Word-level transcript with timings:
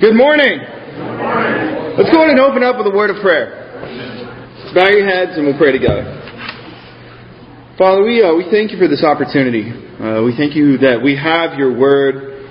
Good 0.00 0.16
morning. 0.16 0.58
Let's 0.58 2.10
go 2.10 2.26
ahead 2.26 2.34
and 2.34 2.40
open 2.40 2.64
up 2.64 2.82
with 2.82 2.90
a 2.90 2.90
word 2.90 3.14
of 3.14 3.22
prayer. 3.22 3.62
Bow 4.74 4.90
your 4.90 5.06
heads 5.06 5.38
and 5.38 5.46
we'll 5.46 5.56
pray 5.56 5.70
together. 5.70 6.02
Father, 7.78 8.02
we, 8.02 8.20
uh, 8.20 8.34
we 8.34 8.42
thank 8.50 8.72
you 8.72 8.78
for 8.78 8.88
this 8.88 9.04
opportunity. 9.04 9.70
Uh, 9.70 10.26
we 10.26 10.34
thank 10.36 10.58
you 10.58 10.78
that 10.78 10.98
we 10.98 11.14
have 11.14 11.56
your 11.56 11.78
word, 11.78 12.42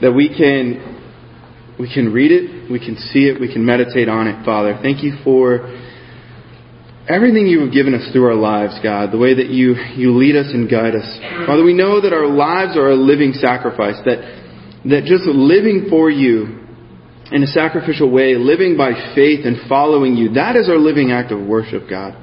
that 0.00 0.12
we 0.12 0.30
can, 0.30 1.74
we 1.74 1.92
can 1.92 2.12
read 2.12 2.30
it, 2.30 2.70
we 2.70 2.78
can 2.78 2.94
see 2.94 3.26
it, 3.26 3.40
we 3.40 3.52
can 3.52 3.66
meditate 3.66 4.08
on 4.08 4.28
it, 4.28 4.44
Father. 4.46 4.78
Thank 4.80 5.02
you 5.02 5.18
for 5.24 5.74
everything 7.10 7.50
you 7.50 7.66
have 7.66 7.74
given 7.74 7.98
us 7.98 8.06
through 8.12 8.30
our 8.30 8.38
lives, 8.38 8.78
God, 8.80 9.10
the 9.10 9.18
way 9.18 9.34
that 9.34 9.50
you, 9.50 9.74
you 9.98 10.14
lead 10.14 10.36
us 10.36 10.54
and 10.54 10.70
guide 10.70 10.94
us. 10.94 11.18
Father, 11.50 11.64
we 11.64 11.74
know 11.74 12.00
that 12.00 12.12
our 12.12 12.30
lives 12.30 12.76
are 12.78 12.90
a 12.90 12.96
living 12.96 13.32
sacrifice, 13.32 13.98
that, 14.06 14.22
that 14.86 15.02
just 15.02 15.26
living 15.26 15.90
for 15.90 16.08
you 16.08 16.61
in 17.32 17.42
a 17.42 17.46
sacrificial 17.46 18.10
way, 18.10 18.34
living 18.34 18.76
by 18.76 18.92
faith 19.14 19.44
and 19.44 19.68
following 19.68 20.16
you, 20.16 20.32
that 20.34 20.56
is 20.56 20.68
our 20.68 20.78
living 20.78 21.12
act 21.12 21.32
of 21.32 21.40
worship, 21.40 21.88
God. 21.88 22.16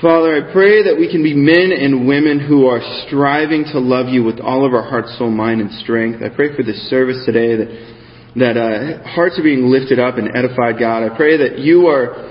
Father, 0.00 0.36
I 0.36 0.52
pray 0.52 0.84
that 0.84 0.96
we 0.96 1.10
can 1.10 1.22
be 1.24 1.34
men 1.34 1.72
and 1.72 2.06
women 2.06 2.38
who 2.38 2.66
are 2.66 2.80
striving 3.06 3.64
to 3.72 3.80
love 3.80 4.06
you 4.06 4.22
with 4.22 4.38
all 4.38 4.64
of 4.64 4.72
our 4.72 4.88
heart, 4.88 5.06
soul, 5.18 5.30
mind, 5.30 5.60
and 5.60 5.72
strength. 5.72 6.22
I 6.22 6.28
pray 6.28 6.54
for 6.54 6.62
this 6.62 6.88
service 6.88 7.24
today 7.26 7.56
that 7.56 7.94
that 8.36 8.56
uh, 8.56 9.02
hearts 9.08 9.38
are 9.38 9.42
being 9.42 9.66
lifted 9.66 9.98
up 9.98 10.16
and 10.16 10.28
edified, 10.36 10.78
God. 10.78 11.02
I 11.02 11.16
pray 11.16 11.38
that 11.38 11.58
you 11.58 11.88
are 11.88 12.28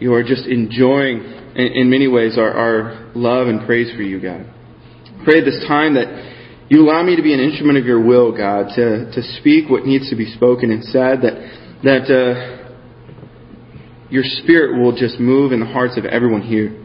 you 0.00 0.12
are 0.14 0.24
just 0.24 0.46
enjoying, 0.46 1.22
in, 1.54 1.86
in 1.86 1.90
many 1.90 2.08
ways, 2.08 2.36
our, 2.36 2.50
our 2.50 3.12
love 3.14 3.46
and 3.46 3.64
praise 3.66 3.94
for 3.94 4.02
you, 4.02 4.20
God. 4.20 4.42
I 4.42 5.24
Pray 5.24 5.40
this 5.40 5.64
time 5.68 5.94
that 5.94 6.33
you 6.68 6.80
allow 6.82 7.02
me 7.02 7.16
to 7.16 7.22
be 7.22 7.34
an 7.34 7.40
instrument 7.40 7.78
of 7.78 7.84
your 7.84 8.02
will, 8.02 8.34
God, 8.36 8.68
to, 8.76 9.10
to 9.12 9.22
speak 9.38 9.68
what 9.68 9.84
needs 9.84 10.08
to 10.10 10.16
be 10.16 10.32
spoken 10.32 10.70
and 10.70 10.82
said, 10.84 11.20
that, 11.20 11.34
that 11.82 12.08
uh, 12.08 12.64
your 14.08 14.22
spirit 14.24 14.80
will 14.80 14.96
just 14.96 15.20
move 15.20 15.52
in 15.52 15.60
the 15.60 15.66
hearts 15.66 15.98
of 15.98 16.06
everyone 16.06 16.40
here. 16.40 16.80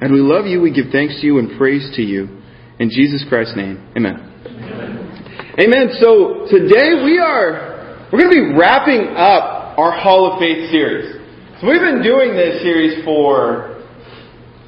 And 0.00 0.12
we 0.12 0.20
love 0.20 0.46
you, 0.46 0.62
we 0.62 0.72
give 0.72 0.86
thanks 0.90 1.20
to 1.20 1.26
you 1.26 1.38
and 1.38 1.58
praise 1.58 1.92
to 1.96 2.02
you. 2.02 2.40
In 2.78 2.88
Jesus 2.88 3.22
Christ's 3.28 3.56
name, 3.56 3.92
amen. 3.94 4.16
Amen. 4.46 5.58
amen. 5.60 5.88
So 6.00 6.46
today 6.48 7.04
we 7.04 7.18
are, 7.18 8.08
we're 8.10 8.20
going 8.20 8.32
to 8.32 8.40
be 8.48 8.58
wrapping 8.58 9.12
up 9.12 9.76
our 9.76 9.92
Hall 10.00 10.32
of 10.32 10.38
Faith 10.38 10.70
series. 10.70 11.20
So 11.60 11.68
we've 11.68 11.82
been 11.82 12.02
doing 12.02 12.32
this 12.32 12.62
series 12.62 13.04
for, 13.04 13.84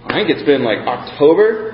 I 0.04 0.12
think 0.12 0.28
it's 0.28 0.44
been 0.44 0.62
like 0.62 0.86
October 0.86 1.71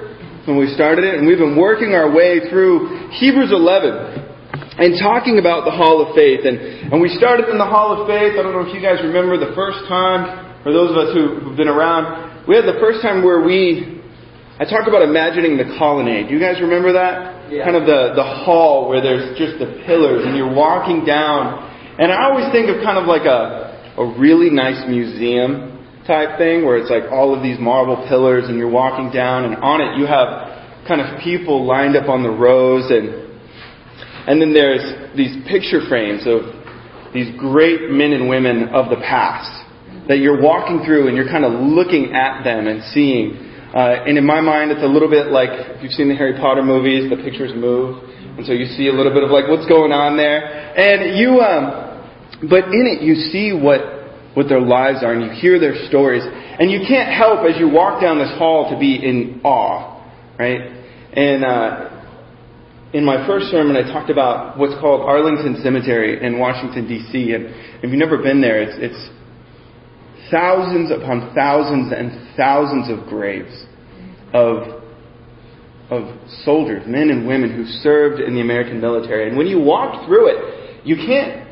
when 0.48 0.56
we 0.56 0.72
started 0.72 1.04
it, 1.04 1.20
and 1.20 1.28
we've 1.28 1.38
been 1.38 1.60
working 1.60 1.92
our 1.92 2.08
way 2.08 2.48
through 2.48 3.12
Hebrews 3.20 3.52
11 3.52 4.80
and 4.80 4.96
talking 4.96 5.36
about 5.36 5.68
the 5.68 5.74
Hall 5.76 6.00
of 6.00 6.16
Faith. 6.16 6.48
And, 6.48 6.88
and 6.88 7.04
we 7.04 7.12
started 7.12 7.52
in 7.52 7.60
the 7.60 7.68
Hall 7.68 7.92
of 7.92 8.08
Faith. 8.08 8.32
I 8.32 8.40
don't 8.40 8.56
know 8.56 8.64
if 8.64 8.72
you 8.72 8.80
guys 8.80 9.04
remember 9.04 9.36
the 9.36 9.52
first 9.52 9.84
time, 9.92 10.64
or 10.64 10.72
those 10.72 10.88
of 10.88 10.96
us 10.96 11.12
who, 11.12 11.44
who've 11.44 11.58
been 11.60 11.68
around. 11.68 12.48
We 12.48 12.56
had 12.56 12.64
the 12.64 12.80
first 12.80 13.04
time 13.04 13.20
where 13.20 13.44
we, 13.44 14.00
I 14.56 14.64
talked 14.64 14.88
about 14.88 15.04
imagining 15.04 15.60
the 15.60 15.68
colonnade. 15.76 16.32
Do 16.32 16.34
you 16.34 16.40
guys 16.40 16.64
remember 16.64 16.96
that? 16.96 17.52
Yeah. 17.52 17.68
Kind 17.68 17.76
of 17.76 17.84
the, 17.84 18.16
the 18.16 18.24
hall 18.24 18.88
where 18.88 19.04
there's 19.04 19.36
just 19.36 19.60
the 19.60 19.84
pillars 19.84 20.24
and 20.24 20.32
you're 20.32 20.52
walking 20.52 21.04
down. 21.04 21.60
And 22.00 22.08
I 22.08 22.32
always 22.32 22.48
think 22.56 22.72
of 22.72 22.80
kind 22.80 22.96
of 22.96 23.04
like 23.04 23.28
a, 23.28 24.00
a 24.00 24.16
really 24.16 24.48
nice 24.48 24.80
museum 24.88 25.67
type 26.08 26.38
thing 26.38 26.64
where 26.64 26.80
it's 26.80 26.90
like 26.90 27.12
all 27.12 27.36
of 27.36 27.42
these 27.42 27.60
marble 27.60 28.08
pillars 28.08 28.48
and 28.48 28.56
you're 28.56 28.70
walking 28.70 29.12
down 29.12 29.44
and 29.44 29.56
on 29.56 29.84
it 29.84 30.00
you 30.00 30.06
have 30.08 30.88
kind 30.88 31.04
of 31.04 31.20
people 31.20 31.66
lined 31.66 31.94
up 31.94 32.08
on 32.08 32.24
the 32.24 32.30
rows 32.32 32.90
and 32.90 33.28
and 34.26 34.40
then 34.40 34.52
there's 34.52 35.16
these 35.16 35.36
picture 35.46 35.80
frames 35.88 36.26
of 36.26 36.56
these 37.12 37.32
great 37.38 37.90
men 37.90 38.12
and 38.12 38.28
women 38.28 38.68
of 38.72 38.90
the 38.90 38.96
past 38.96 39.64
that 40.08 40.18
you're 40.18 40.40
walking 40.40 40.84
through 40.84 41.08
and 41.08 41.16
you're 41.16 41.28
kind 41.28 41.44
of 41.44 41.52
looking 41.52 42.12
at 42.12 42.42
them 42.44 42.66
and 42.66 42.82
seeing. 42.92 43.36
Uh, 43.72 44.04
and 44.08 44.16
in 44.16 44.24
my 44.24 44.40
mind, 44.40 44.70
it's 44.70 44.82
a 44.82 44.88
little 44.88 45.08
bit 45.08 45.28
like 45.28 45.48
if 45.52 45.82
you've 45.82 45.92
seen 45.92 46.08
the 46.08 46.16
Harry 46.16 46.36
Potter 46.36 46.62
movies, 46.62 47.08
the 47.08 47.16
pictures 47.16 47.52
move, 47.54 48.04
and 48.36 48.44
so 48.44 48.52
you 48.52 48.64
see 48.76 48.88
a 48.88 48.92
little 48.92 49.12
bit 49.12 49.22
of 49.22 49.30
like 49.30 49.48
what's 49.48 49.68
going 49.68 49.92
on 49.92 50.16
there. 50.16 50.44
And 50.76 51.16
you, 51.16 51.40
um, 51.40 52.48
but 52.48 52.72
in 52.72 52.84
it, 52.88 53.00
you 53.00 53.16
see 53.32 53.52
what, 53.52 53.80
what 54.38 54.48
their 54.48 54.60
lives 54.60 55.02
are 55.02 55.12
and 55.12 55.26
you 55.26 55.30
hear 55.34 55.58
their 55.58 55.74
stories. 55.88 56.22
And 56.22 56.70
you 56.70 56.78
can't 56.86 57.10
help 57.12 57.44
as 57.44 57.58
you 57.58 57.68
walk 57.68 58.00
down 58.00 58.18
this 58.18 58.30
hall 58.38 58.70
to 58.70 58.78
be 58.78 58.94
in 58.94 59.40
awe, 59.42 59.98
right? 60.38 60.60
And, 61.12 61.44
uh, 61.44 61.98
in 62.92 63.04
my 63.04 63.26
first 63.26 63.46
sermon, 63.46 63.76
I 63.76 63.82
talked 63.82 64.10
about 64.10 64.56
what's 64.56 64.72
called 64.80 65.02
Arlington 65.02 65.60
Cemetery 65.62 66.24
in 66.24 66.38
Washington, 66.38 66.88
D.C. 66.88 67.32
And 67.32 67.46
if 67.82 67.90
you've 67.90 67.98
never 67.98 68.16
been 68.16 68.40
there, 68.40 68.62
it's, 68.62 68.78
it's 68.78 69.10
thousands 70.30 70.90
upon 70.90 71.34
thousands 71.34 71.92
and 71.92 72.34
thousands 72.36 72.88
of 72.88 73.06
graves 73.10 73.66
of, 74.32 74.82
of 75.90 76.16
soldiers, 76.44 76.84
men 76.86 77.10
and 77.10 77.26
women 77.26 77.54
who 77.54 77.66
served 77.82 78.22
in 78.22 78.34
the 78.34 78.40
American 78.40 78.80
military. 78.80 79.28
And 79.28 79.36
when 79.36 79.48
you 79.48 79.60
walk 79.60 80.06
through 80.06 80.28
it, 80.28 80.86
you 80.86 80.96
can't 80.96 81.47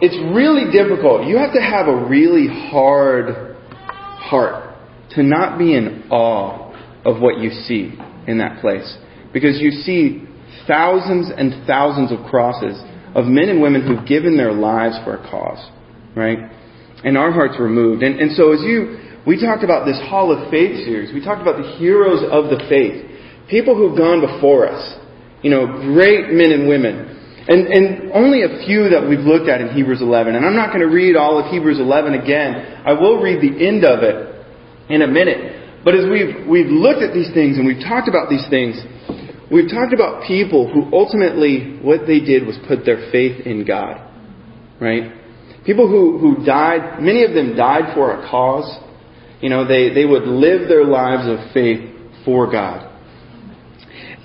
it's 0.00 0.16
really 0.34 0.70
difficult. 0.70 1.26
You 1.26 1.38
have 1.38 1.52
to 1.54 1.60
have 1.60 1.88
a 1.88 2.06
really 2.08 2.46
hard 2.70 3.56
heart 3.86 4.76
to 5.10 5.22
not 5.22 5.58
be 5.58 5.74
in 5.74 6.08
awe 6.10 6.72
of 7.04 7.20
what 7.20 7.38
you 7.38 7.50
see 7.50 7.98
in 8.26 8.38
that 8.38 8.60
place. 8.60 8.96
Because 9.32 9.58
you 9.60 9.70
see 9.70 10.24
thousands 10.66 11.30
and 11.34 11.66
thousands 11.66 12.12
of 12.12 12.26
crosses 12.26 12.80
of 13.14 13.24
men 13.24 13.48
and 13.48 13.60
women 13.60 13.86
who've 13.86 14.06
given 14.06 14.36
their 14.36 14.52
lives 14.52 14.96
for 15.04 15.16
a 15.16 15.30
cause, 15.30 15.70
right? 16.14 16.38
And 17.04 17.16
our 17.16 17.32
hearts 17.32 17.54
were 17.58 17.68
moved. 17.68 18.02
And, 18.02 18.20
and 18.20 18.36
so 18.36 18.52
as 18.52 18.60
you, 18.60 18.98
we 19.26 19.40
talked 19.40 19.64
about 19.64 19.86
this 19.86 19.98
Hall 20.08 20.30
of 20.30 20.50
Faith 20.50 20.84
series. 20.84 21.12
We 21.12 21.24
talked 21.24 21.42
about 21.42 21.56
the 21.56 21.76
heroes 21.78 22.22
of 22.30 22.50
the 22.50 22.64
faith. 22.68 23.04
People 23.48 23.74
who've 23.76 23.96
gone 23.96 24.20
before 24.20 24.68
us. 24.68 24.98
You 25.42 25.50
know, 25.50 25.66
great 25.66 26.32
men 26.32 26.52
and 26.52 26.68
women 26.68 27.17
and, 27.48 27.66
and 27.66 28.12
only 28.12 28.42
a 28.42 28.60
few 28.66 28.90
that 28.90 29.08
we've 29.08 29.24
looked 29.24 29.48
at 29.48 29.62
in 29.62 29.72
Hebrews 29.72 30.02
11. 30.02 30.36
And 30.36 30.44
I'm 30.44 30.54
not 30.54 30.68
going 30.68 30.84
to 30.84 30.92
read 30.92 31.16
all 31.16 31.40
of 31.40 31.50
Hebrews 31.50 31.80
11 31.80 32.12
again. 32.12 32.84
I 32.84 32.92
will 32.92 33.22
read 33.22 33.40
the 33.40 33.66
end 33.66 33.84
of 33.84 34.04
it 34.04 34.44
in 34.90 35.00
a 35.00 35.06
minute. 35.06 35.80
But 35.82 35.94
as 35.94 36.04
we've, 36.04 36.46
we've 36.46 36.68
looked 36.68 37.00
at 37.00 37.14
these 37.14 37.32
things 37.32 37.56
and 37.56 37.66
we've 37.66 37.80
talked 37.80 38.06
about 38.06 38.28
these 38.28 38.44
things, 38.50 38.76
we've 39.50 39.70
talked 39.70 39.94
about 39.94 40.28
people 40.28 40.68
who 40.68 40.92
ultimately, 40.92 41.80
what 41.80 42.06
they 42.06 42.20
did 42.20 42.46
was 42.46 42.58
put 42.68 42.84
their 42.84 43.08
faith 43.10 43.46
in 43.46 43.64
God. 43.64 43.96
Right? 44.78 45.16
People 45.64 45.88
who, 45.88 46.18
who 46.18 46.44
died, 46.44 47.00
many 47.00 47.24
of 47.24 47.32
them 47.32 47.56
died 47.56 47.94
for 47.94 48.12
a 48.12 48.28
cause. 48.28 48.68
You 49.40 49.48
know, 49.48 49.66
they, 49.66 49.88
they 49.94 50.04
would 50.04 50.24
live 50.24 50.68
their 50.68 50.84
lives 50.84 51.24
of 51.24 51.52
faith 51.54 51.80
for 52.26 52.50
God. 52.52 52.92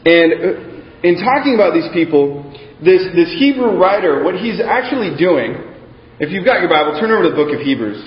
And 0.05 0.33
uh, 0.33 1.07
in 1.07 1.23
talking 1.23 1.55
about 1.55 1.73
these 1.73 1.87
people, 1.93 2.51
this, 2.83 3.07
this 3.15 3.31
Hebrew 3.39 3.79
writer, 3.79 4.23
what 4.23 4.35
he's 4.35 4.59
actually 4.59 5.15
doing, 5.17 5.55
if 6.19 6.29
you've 6.31 6.45
got 6.45 6.59
your 6.59 6.69
Bible, 6.69 6.99
turn 6.99 7.11
over 7.11 7.23
to 7.23 7.29
the 7.31 7.35
book 7.35 7.53
of 7.55 7.59
Hebrews. 7.59 7.99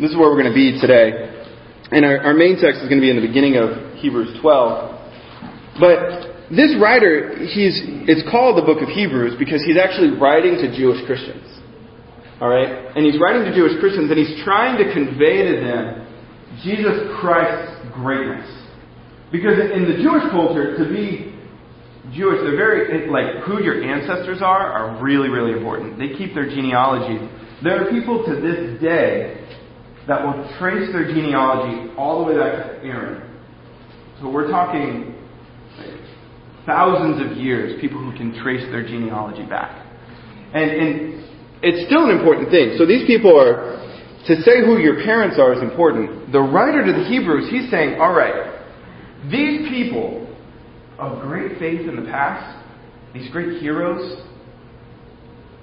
This 0.00 0.10
is 0.10 0.16
where 0.16 0.28
we're 0.32 0.40
going 0.40 0.52
to 0.52 0.56
be 0.56 0.80
today. 0.80 1.44
And 1.92 2.04
our, 2.04 2.32
our 2.32 2.34
main 2.34 2.56
text 2.56 2.80
is 2.80 2.88
going 2.88 2.98
to 2.98 3.04
be 3.04 3.10
in 3.10 3.20
the 3.20 3.26
beginning 3.26 3.56
of 3.56 4.00
Hebrews 4.00 4.40
12. 4.40 5.78
But 5.78 6.48
this 6.50 6.74
writer, 6.80 7.36
he's, 7.38 7.78
it's 8.10 8.24
called 8.30 8.58
the 8.58 8.66
book 8.66 8.82
of 8.82 8.88
Hebrews 8.88 9.38
because 9.38 9.62
he's 9.62 9.78
actually 9.78 10.18
writing 10.18 10.58
to 10.58 10.72
Jewish 10.74 11.04
Christians. 11.06 11.46
Alright? 12.40 12.96
And 12.96 13.04
he's 13.04 13.20
writing 13.20 13.44
to 13.44 13.54
Jewish 13.54 13.78
Christians 13.78 14.10
and 14.10 14.18
he's 14.18 14.42
trying 14.42 14.80
to 14.80 14.90
convey 14.92 15.46
to 15.46 15.54
them 15.60 16.08
Jesus 16.64 17.06
Christ's 17.20 17.86
greatness. 17.94 18.48
Because 19.30 19.60
in 19.60 19.86
the 19.86 20.02
Jewish 20.02 20.26
culture, 20.32 20.74
to 20.76 20.84
be 20.90 21.29
Jewish, 22.12 22.40
they're 22.42 22.56
very, 22.56 23.08
like, 23.10 23.44
who 23.44 23.62
your 23.62 23.82
ancestors 23.84 24.42
are, 24.42 24.66
are 24.66 25.02
really, 25.02 25.28
really 25.28 25.52
important. 25.52 25.98
They 25.98 26.16
keep 26.16 26.34
their 26.34 26.48
genealogy. 26.48 27.18
There 27.62 27.86
are 27.86 27.90
people 27.90 28.24
to 28.26 28.34
this 28.40 28.80
day 28.80 29.46
that 30.08 30.24
will 30.24 30.42
trace 30.58 30.90
their 30.92 31.06
genealogy 31.06 31.94
all 31.96 32.24
the 32.24 32.32
way 32.32 32.38
back 32.38 32.66
to 32.66 32.86
Aaron. 32.86 33.22
So 34.20 34.30
we're 34.30 34.50
talking 34.50 35.14
like, 35.78 35.94
thousands 36.66 37.30
of 37.30 37.36
years, 37.36 37.80
people 37.80 37.98
who 37.98 38.16
can 38.16 38.34
trace 38.42 38.64
their 38.72 38.82
genealogy 38.82 39.46
back. 39.46 39.86
And, 40.52 40.70
and 40.70 41.24
it's 41.62 41.86
still 41.86 42.10
an 42.10 42.16
important 42.16 42.50
thing. 42.50 42.74
So 42.76 42.86
these 42.86 43.06
people 43.06 43.38
are, 43.38 43.78
to 44.26 44.42
say 44.42 44.64
who 44.64 44.78
your 44.78 45.04
parents 45.04 45.36
are 45.38 45.52
is 45.52 45.62
important. 45.62 46.32
The 46.32 46.40
writer 46.40 46.84
to 46.84 46.92
the 46.92 47.04
Hebrews, 47.04 47.48
he's 47.50 47.70
saying, 47.70 48.00
all 48.00 48.12
right, 48.12 48.58
these 49.30 49.68
people 49.68 50.26
of 51.00 51.22
great 51.22 51.58
faith 51.58 51.88
in 51.88 51.96
the 51.96 52.10
past, 52.10 52.64
these 53.14 53.30
great 53.30 53.60
heroes, 53.60 54.22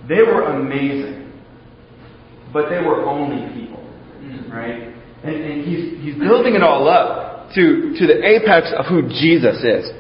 they 0.08 0.22
were 0.22 0.44
amazing. 0.44 1.32
But 2.52 2.70
they 2.70 2.78
were 2.78 3.06
only 3.06 3.54
people. 3.54 3.84
Right? 4.50 4.94
And, 5.24 5.36
and 5.36 5.66
he's, 5.66 6.04
he's 6.04 6.16
building 6.20 6.56
it 6.56 6.64
all 6.64 6.88
up 6.88 7.54
to, 7.56 7.94
to 7.98 8.08
the 8.08 8.24
apex 8.26 8.74
of 8.78 8.86
who 8.86 9.04
Jesus 9.08 9.58
is. 9.64 9.92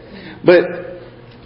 But 0.46 0.88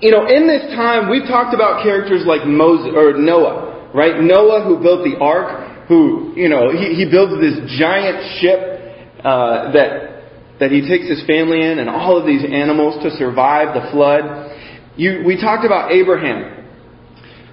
you 0.01 0.09
know, 0.09 0.25
in 0.25 0.47
this 0.47 0.73
time, 0.73 1.09
we've 1.09 1.27
talked 1.27 1.53
about 1.53 1.83
characters 1.83 2.23
like 2.25 2.45
Moses 2.47 2.91
or 2.95 3.13
Noah, 3.13 3.91
right? 3.93 4.19
Noah, 4.19 4.65
who 4.65 4.81
built 4.81 5.05
the 5.05 5.17
ark, 5.21 5.87
who, 5.87 6.33
you 6.35 6.49
know, 6.49 6.71
he, 6.71 6.95
he 6.95 7.05
builds 7.05 7.39
this 7.39 7.77
giant 7.77 8.17
ship 8.41 8.59
uh, 9.23 9.71
that 9.73 10.10
that 10.61 10.69
he 10.69 10.87
takes 10.87 11.09
his 11.09 11.25
family 11.25 11.59
in 11.59 11.79
and 11.79 11.89
all 11.89 12.15
of 12.15 12.25
these 12.25 12.45
animals 12.45 13.01
to 13.01 13.09
survive 13.17 13.73
the 13.73 13.89
flood. 13.89 14.53
You, 14.95 15.23
we 15.25 15.41
talked 15.41 15.65
about 15.65 15.91
Abraham, 15.91 16.69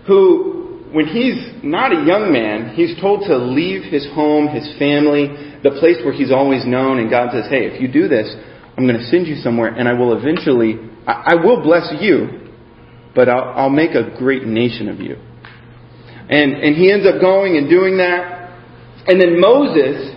who, 0.06 0.84
when 0.92 1.06
he's 1.06 1.64
not 1.64 1.90
a 1.90 2.04
young 2.04 2.30
man, 2.30 2.76
he's 2.76 3.00
told 3.00 3.24
to 3.26 3.36
leave 3.38 3.90
his 3.90 4.06
home, 4.12 4.48
his 4.48 4.68
family, 4.78 5.56
the 5.64 5.72
place 5.80 5.96
where 6.04 6.12
he's 6.12 6.30
always 6.30 6.66
known, 6.66 6.98
and 6.98 7.08
God 7.08 7.32
says, 7.32 7.46
hey, 7.48 7.64
if 7.64 7.80
you 7.80 7.88
do 7.88 8.08
this, 8.08 8.28
I'm 8.76 8.86
going 8.86 9.00
to 9.00 9.06
send 9.06 9.26
you 9.26 9.36
somewhere, 9.36 9.68
and 9.72 9.88
I 9.88 9.94
will 9.94 10.12
eventually, 10.12 10.76
I, 11.06 11.32
I 11.32 11.34
will 11.34 11.62
bless 11.62 11.88
you, 11.98 12.52
but 13.14 13.30
I'll, 13.30 13.56
I'll 13.56 13.70
make 13.70 13.92
a 13.92 14.16
great 14.18 14.44
nation 14.44 14.88
of 14.88 15.00
you. 15.00 15.16
And, 16.28 16.52
and 16.60 16.76
he 16.76 16.92
ends 16.92 17.06
up 17.06 17.22
going 17.22 17.56
and 17.56 17.70
doing 17.70 17.96
that. 17.96 18.52
And 19.06 19.18
then 19.18 19.40
Moses 19.40 20.14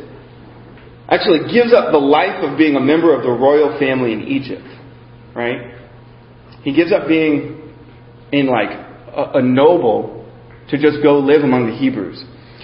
actually 1.11 1.51
gives 1.51 1.73
up 1.73 1.91
the 1.91 1.99
life 1.99 2.41
of 2.41 2.57
being 2.57 2.75
a 2.75 2.79
member 2.79 3.13
of 3.13 3.21
the 3.21 3.29
royal 3.29 3.77
family 3.77 4.13
in 4.13 4.23
Egypt, 4.23 4.65
right? 5.35 5.75
He 6.63 6.73
gives 6.73 6.91
up 6.93 7.07
being 7.07 7.75
in 8.31 8.47
like 8.47 8.71
a, 8.71 9.39
a 9.39 9.41
noble 9.41 10.25
to 10.69 10.77
just 10.79 11.03
go 11.03 11.19
live 11.19 11.43
among 11.43 11.67
the 11.67 11.75
Hebrews. 11.75 12.23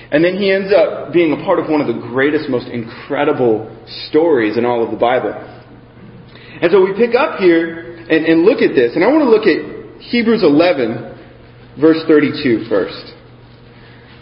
And 0.10 0.24
then 0.24 0.40
he 0.40 0.50
ends 0.50 0.72
up 0.72 1.12
being 1.12 1.36
a 1.36 1.44
part 1.44 1.60
of 1.60 1.68
one 1.70 1.82
of 1.82 1.88
the 1.88 2.00
greatest, 2.00 2.48
most 2.48 2.68
incredible 2.72 3.68
stories 4.08 4.58
in 4.58 4.64
all 4.64 4.80
of 4.84 4.92
the 4.92 4.98
Bible. 4.98 5.36
And 5.36 6.72
so 6.72 6.80
we 6.80 6.96
pick 6.96 7.14
up 7.14 7.40
here 7.40 8.00
and, 8.08 8.24
and 8.24 8.48
look 8.48 8.64
at 8.64 8.72
this. 8.72 8.96
And 8.96 9.04
I 9.04 9.12
want 9.12 9.28
to 9.28 9.30
look 9.30 9.44
at 9.44 10.00
Hebrews 10.08 10.44
11, 10.44 11.76
verse 11.82 12.00
32 12.08 12.72
first. 12.72 13.12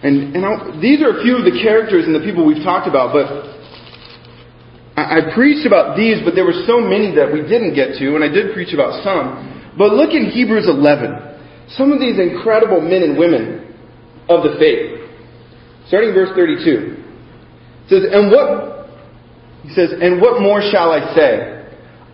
And, 0.01 0.36
and 0.36 0.81
these 0.81 1.06
are 1.06 1.13
a 1.13 1.21
few 1.21 1.38
of 1.38 1.45
the 1.45 1.62
characters 1.62 2.06
and 2.10 2.18
the 2.18 2.25
people 2.25 2.45
we've 2.45 2.66
talked 2.66 2.89
about, 2.89 3.13
but 3.13 3.55
I, 4.95 5.36
preached 5.36 5.68
about 5.68 5.97
these, 5.97 6.24
but 6.24 6.36
there 6.36 6.45
were 6.45 6.63
so 6.65 6.80
many 6.80 7.13
that 7.15 7.27
we 7.27 7.44
didn't 7.44 7.75
get 7.75 8.00
to, 8.00 8.15
and 8.15 8.24
I 8.24 8.31
did 8.31 8.53
preach 8.53 8.74
about 8.74 9.03
some. 9.03 9.74
But 9.77 9.92
look 9.92 10.15
in 10.15 10.31
Hebrews 10.31 10.68
11. 10.71 11.75
Some 11.75 11.92
of 11.92 12.00
these 12.00 12.15
incredible 12.18 12.80
men 12.80 13.03
and 13.03 13.18
women 13.18 13.75
of 14.30 14.44
the 14.44 14.56
faith. 14.56 15.03
Starting 15.88 16.13
verse 16.13 16.31
32. 16.36 16.95
It 17.86 17.89
says, 17.89 18.03
And 18.07 18.31
what, 18.31 18.88
he 19.63 19.74
says, 19.75 19.92
And 20.00 20.21
what 20.21 20.42
more 20.42 20.62
shall 20.62 20.92
I 20.92 21.13
say? 21.13 21.68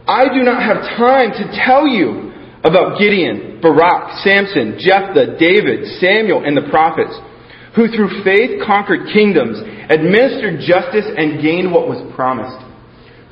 I 0.07 0.25
do 0.33 0.41
not 0.41 0.63
have 0.63 0.81
time 0.97 1.31
to 1.37 1.45
tell 1.63 1.87
you 1.87 2.33
about 2.63 2.99
Gideon, 2.99 3.59
Barak, 3.61 4.19
Samson, 4.23 4.77
Jephthah, 4.77 5.37
David, 5.37 5.85
Samuel, 6.01 6.43
and 6.45 6.57
the 6.57 6.69
prophets, 6.69 7.13
who 7.75 7.87
through 7.87 8.23
faith 8.23 8.61
conquered 8.65 9.07
kingdoms, 9.13 9.61
administered 9.89 10.59
justice, 10.59 11.05
and 11.05 11.41
gained 11.41 11.71
what 11.71 11.87
was 11.87 12.01
promised, 12.15 12.59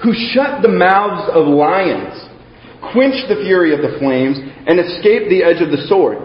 who 0.04 0.14
shut 0.32 0.62
the 0.62 0.72
mouths 0.72 1.30
of 1.34 1.48
lions, 1.48 2.16
quenched 2.94 3.28
the 3.28 3.42
fury 3.44 3.74
of 3.74 3.82
the 3.82 4.00
flames, 4.00 4.38
and 4.40 4.80
escaped 4.80 5.30
the 5.30 5.44
edge 5.44 5.62
of 5.62 5.72
the 5.72 5.86
sword, 5.88 6.18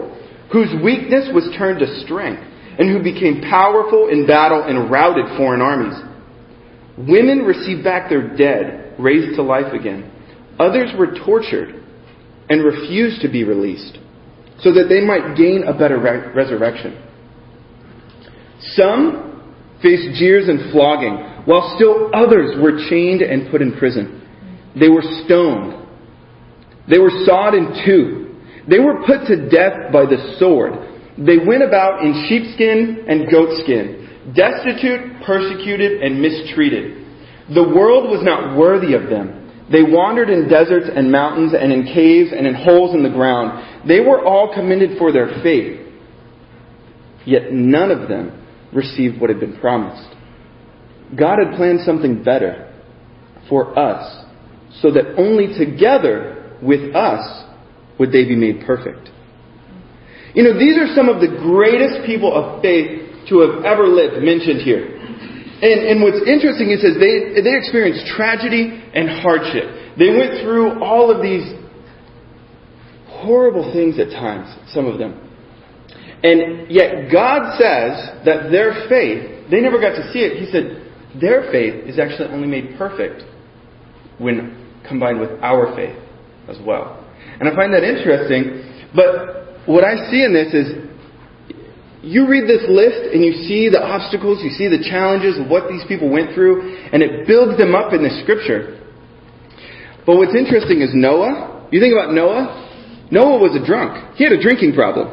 whose 0.51 0.71
weakness 0.83 1.29
was 1.33 1.53
turned 1.57 1.79
to 1.79 1.99
strength, 2.05 2.41
and 2.79 2.89
who 2.89 3.03
became 3.03 3.41
powerful 3.41 4.07
in 4.07 4.25
battle 4.27 4.63
and 4.63 4.89
routed 4.89 5.25
foreign 5.37 5.61
armies. 5.61 5.95
Women 6.97 7.39
received 7.39 7.83
back 7.83 8.09
their 8.09 8.35
dead, 8.35 8.95
raised 8.97 9.35
to 9.35 9.43
life 9.43 9.73
again. 9.73 10.11
Others 10.59 10.91
were 10.97 11.15
tortured 11.25 11.83
and 12.49 12.63
refused 12.63 13.21
to 13.21 13.29
be 13.29 13.43
released 13.43 13.97
so 14.61 14.73
that 14.73 14.87
they 14.87 15.01
might 15.01 15.35
gain 15.35 15.63
a 15.67 15.77
better 15.77 15.99
re- 15.99 16.31
resurrection. 16.33 17.01
Some 18.59 19.53
faced 19.81 20.17
jeers 20.17 20.47
and 20.47 20.71
flogging, 20.71 21.34
while 21.45 21.73
still 21.75 22.11
others 22.13 22.55
were 22.61 22.77
chained 22.89 23.21
and 23.21 23.49
put 23.51 23.61
in 23.61 23.77
prison. 23.77 24.21
They 24.79 24.89
were 24.89 25.03
stoned. 25.25 25.87
They 26.89 26.99
were 26.99 27.11
sawed 27.25 27.53
in 27.53 27.81
two. 27.85 28.41
They 28.69 28.79
were 28.79 29.05
put 29.05 29.27
to 29.27 29.49
death 29.49 29.93
by 29.93 30.05
the 30.05 30.35
sword. 30.37 30.73
They 31.17 31.37
went 31.37 31.63
about 31.63 32.03
in 32.03 32.27
sheepskin 32.27 33.05
and 33.07 33.31
goatskin, 33.31 34.33
destitute, 34.35 35.23
persecuted, 35.25 36.01
and 36.01 36.21
mistreated. 36.21 37.05
The 37.53 37.63
world 37.63 38.09
was 38.09 38.21
not 38.23 38.57
worthy 38.57 38.93
of 38.95 39.09
them. 39.09 39.67
They 39.71 39.81
wandered 39.81 40.29
in 40.29 40.49
deserts 40.49 40.89
and 40.93 41.11
mountains 41.11 41.53
and 41.57 41.71
in 41.71 41.85
caves 41.85 42.31
and 42.35 42.45
in 42.45 42.53
holes 42.53 42.93
in 42.93 43.01
the 43.01 43.09
ground. 43.09 43.87
They 43.87 43.99
were 43.99 44.23
all 44.23 44.53
commended 44.53 44.97
for 44.97 45.11
their 45.11 45.41
faith. 45.41 45.81
Yet 47.25 47.51
none 47.51 47.89
of 47.91 48.09
them 48.09 48.45
received 48.73 49.19
what 49.19 49.29
had 49.29 49.39
been 49.39 49.57
promised. 49.59 50.14
God 51.17 51.39
had 51.39 51.55
planned 51.55 51.81
something 51.85 52.23
better 52.23 52.73
for 53.49 53.77
us 53.77 54.25
so 54.81 54.91
that 54.91 55.15
only 55.17 55.57
together 55.57 56.57
with 56.61 56.95
us 56.95 57.45
would 57.99 58.11
they 58.11 58.25
be 58.25 58.35
made 58.35 58.65
perfect. 58.65 59.09
You 60.33 60.43
know, 60.43 60.59
these 60.59 60.77
are 60.77 60.93
some 60.95 61.07
of 61.07 61.21
the 61.21 61.27
greatest 61.27 62.05
people 62.05 62.33
of 62.33 62.61
faith 62.61 63.29
to 63.29 63.39
have 63.39 63.63
ever 63.63 63.87
lived 63.87 64.21
mentioned 64.23 64.61
here. 64.61 64.91
And, 65.61 65.87
and 65.87 66.03
what's 66.03 66.27
interesting 66.27 66.71
is 66.71 66.81
that 66.83 66.99
they, 66.99 67.41
they 67.41 67.55
experienced 67.55 68.05
tragedy 68.11 68.83
and 68.93 69.07
hardship. 69.23 69.97
They 69.97 70.11
went 70.11 70.43
through 70.43 70.83
all 70.83 71.09
of 71.09 71.23
these 71.23 71.55
horrible 73.07 73.71
things 73.71 73.97
at 73.97 74.09
times, 74.11 74.51
some 74.73 74.85
of 74.85 74.99
them. 74.99 75.21
And 76.21 76.69
yet 76.69 77.11
God 77.11 77.55
says 77.57 78.25
that 78.25 78.51
their 78.51 78.89
faith, 78.89 79.49
they 79.49 79.61
never 79.61 79.79
got 79.79 79.95
to 79.95 80.11
see 80.11 80.19
it. 80.19 80.37
He 80.43 80.51
said, 80.51 80.84
their 81.19 81.51
faith 81.51 81.87
is 81.87 81.99
actually 81.99 82.29
only 82.29 82.47
made 82.47 82.77
perfect 82.77 83.23
when 84.17 84.65
combined 84.87 85.19
with 85.19 85.31
our 85.41 85.75
faith 85.75 85.97
as 86.47 86.57
well. 86.65 87.03
And 87.39 87.49
I 87.49 87.55
find 87.55 87.73
that 87.73 87.83
interesting. 87.83 88.89
But 88.95 89.67
what 89.67 89.83
I 89.83 90.09
see 90.11 90.23
in 90.23 90.33
this 90.33 90.53
is 90.53 90.85
you 92.05 92.29
read 92.29 92.45
this 92.47 92.63
list 92.69 93.13
and 93.13 93.25
you 93.25 93.33
see 93.49 93.67
the 93.67 93.81
obstacles, 93.81 94.43
you 94.43 94.51
see 94.51 94.69
the 94.69 94.85
challenges 94.87 95.39
of 95.39 95.49
what 95.49 95.67
these 95.67 95.83
people 95.87 96.09
went 96.09 96.35
through, 96.35 96.61
and 96.93 97.01
it 97.01 97.25
builds 97.27 97.57
them 97.57 97.73
up 97.73 97.93
in 97.93 98.03
the 98.03 98.13
scripture. 98.21 98.77
But 100.05 100.17
what's 100.17 100.35
interesting 100.37 100.81
is 100.81 100.93
Noah. 100.93 101.67
You 101.71 101.81
think 101.81 101.93
about 101.97 102.13
Noah? 102.13 102.61
Noah 103.09 103.41
was 103.41 103.57
a 103.57 103.65
drunk. 103.65 104.15
He 104.15 104.23
had 104.23 104.33
a 104.33 104.41
drinking 104.41 104.73
problem. 104.73 105.09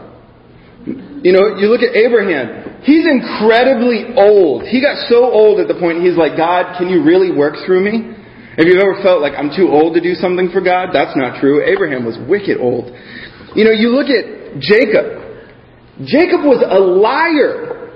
You 1.24 1.32
know, 1.32 1.56
you 1.56 1.72
look 1.72 1.80
at 1.80 1.96
Abraham. 1.96 2.71
He's 2.82 3.06
incredibly 3.06 4.10
old. 4.18 4.66
He 4.66 4.82
got 4.82 5.06
so 5.06 5.22
old 5.22 5.62
at 5.62 5.68
the 5.70 5.78
point 5.78 6.02
he's 6.02 6.18
like, 6.18 6.36
God, 6.36 6.78
can 6.78 6.90
you 6.90 7.06
really 7.06 7.30
work 7.30 7.54
through 7.64 7.86
me? 7.86 8.10
If 8.58 8.66
you've 8.66 8.82
ever 8.82 8.98
felt 9.02 9.22
like 9.22 9.32
I'm 9.38 9.54
too 9.54 9.70
old 9.70 9.94
to 9.94 10.02
do 10.02 10.18
something 10.18 10.50
for 10.50 10.60
God, 10.60 10.90
that's 10.92 11.16
not 11.16 11.40
true. 11.40 11.62
Abraham 11.62 12.04
was 12.04 12.18
wicked 12.26 12.58
old. 12.58 12.90
You 13.54 13.64
know, 13.64 13.70
you 13.70 13.94
look 13.94 14.10
at 14.10 14.58
Jacob. 14.58 15.22
Jacob 16.02 16.42
was 16.42 16.60
a 16.60 16.80
liar. 16.82 17.86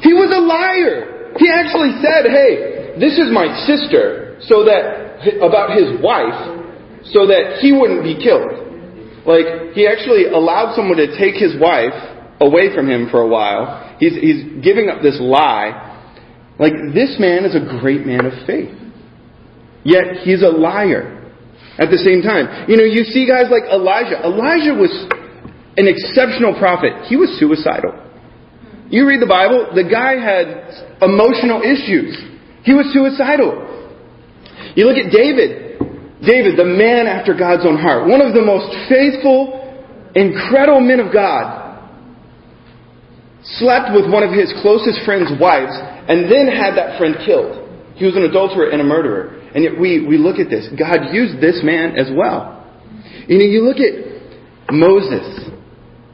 He 0.00 0.14
was 0.14 0.30
a 0.30 0.40
liar. 0.40 1.34
He 1.36 1.50
actually 1.50 1.98
said, 1.98 2.30
hey, 2.30 2.94
this 3.00 3.18
is 3.18 3.32
my 3.32 3.50
sister, 3.66 4.38
so 4.46 4.64
that, 4.64 5.18
about 5.42 5.74
his 5.74 5.98
wife, 5.98 7.10
so 7.10 7.26
that 7.26 7.58
he 7.58 7.72
wouldn't 7.72 8.04
be 8.04 8.14
killed. 8.16 8.52
Like, 9.26 9.74
he 9.74 9.88
actually 9.88 10.28
allowed 10.28 10.74
someone 10.74 10.98
to 10.98 11.10
take 11.18 11.34
his 11.34 11.58
wife 11.58 12.11
away 12.42 12.74
from 12.74 12.90
him 12.90 13.08
for 13.10 13.20
a 13.20 13.28
while. 13.28 13.96
He's, 13.98 14.14
he's 14.14 14.62
giving 14.62 14.88
up 14.88 15.02
this 15.02 15.18
lie. 15.20 15.88
Like, 16.58 16.72
this 16.92 17.16
man 17.18 17.44
is 17.44 17.54
a 17.54 17.80
great 17.80 18.04
man 18.06 18.26
of 18.26 18.32
faith. 18.46 18.74
Yet, 19.84 20.22
he's 20.26 20.42
a 20.42 20.50
liar 20.50 21.22
at 21.78 21.90
the 21.90 21.98
same 21.98 22.22
time. 22.22 22.68
You 22.68 22.76
know, 22.76 22.84
you 22.84 23.04
see 23.04 23.26
guys 23.26 23.46
like 23.50 23.64
Elijah. 23.70 24.20
Elijah 24.22 24.74
was 24.74 24.92
an 25.76 25.88
exceptional 25.88 26.58
prophet. 26.58 27.06
He 27.08 27.16
was 27.16 27.30
suicidal. 27.38 27.96
You 28.90 29.08
read 29.08 29.22
the 29.22 29.30
Bible, 29.30 29.72
the 29.72 29.88
guy 29.88 30.20
had 30.20 31.00
emotional 31.00 31.64
issues. 31.64 32.12
He 32.62 32.74
was 32.74 32.92
suicidal. 32.92 33.56
You 34.76 34.84
look 34.84 35.00
at 35.00 35.10
David. 35.10 35.80
David, 36.20 36.54
the 36.60 36.68
man 36.68 37.08
after 37.08 37.34
God's 37.34 37.66
own 37.66 37.78
heart, 37.78 38.06
one 38.06 38.20
of 38.20 38.34
the 38.34 38.44
most 38.44 38.70
faithful, 38.86 39.58
incredible 40.14 40.80
men 40.80 41.00
of 41.00 41.12
God, 41.12 41.61
slept 43.42 43.90
with 43.94 44.06
one 44.06 44.22
of 44.22 44.30
his 44.30 44.52
closest 44.62 45.02
friend's 45.04 45.30
wives 45.40 45.74
and 45.74 46.30
then 46.30 46.46
had 46.46 46.78
that 46.78 46.98
friend 46.98 47.16
killed. 47.26 47.62
He 47.96 48.06
was 48.06 48.16
an 48.16 48.22
adulterer 48.22 48.70
and 48.70 48.80
a 48.80 48.84
murderer. 48.84 49.38
And 49.54 49.62
yet 49.62 49.78
we, 49.78 50.06
we 50.06 50.16
look 50.16 50.38
at 50.38 50.48
this. 50.48 50.68
God 50.78 51.12
used 51.12 51.42
this 51.42 51.60
man 51.62 51.98
as 51.98 52.08
well. 52.10 52.64
You 53.28 53.38
know, 53.38 53.44
you 53.44 53.62
look 53.62 53.78
at 53.78 54.72
Moses. 54.72 55.52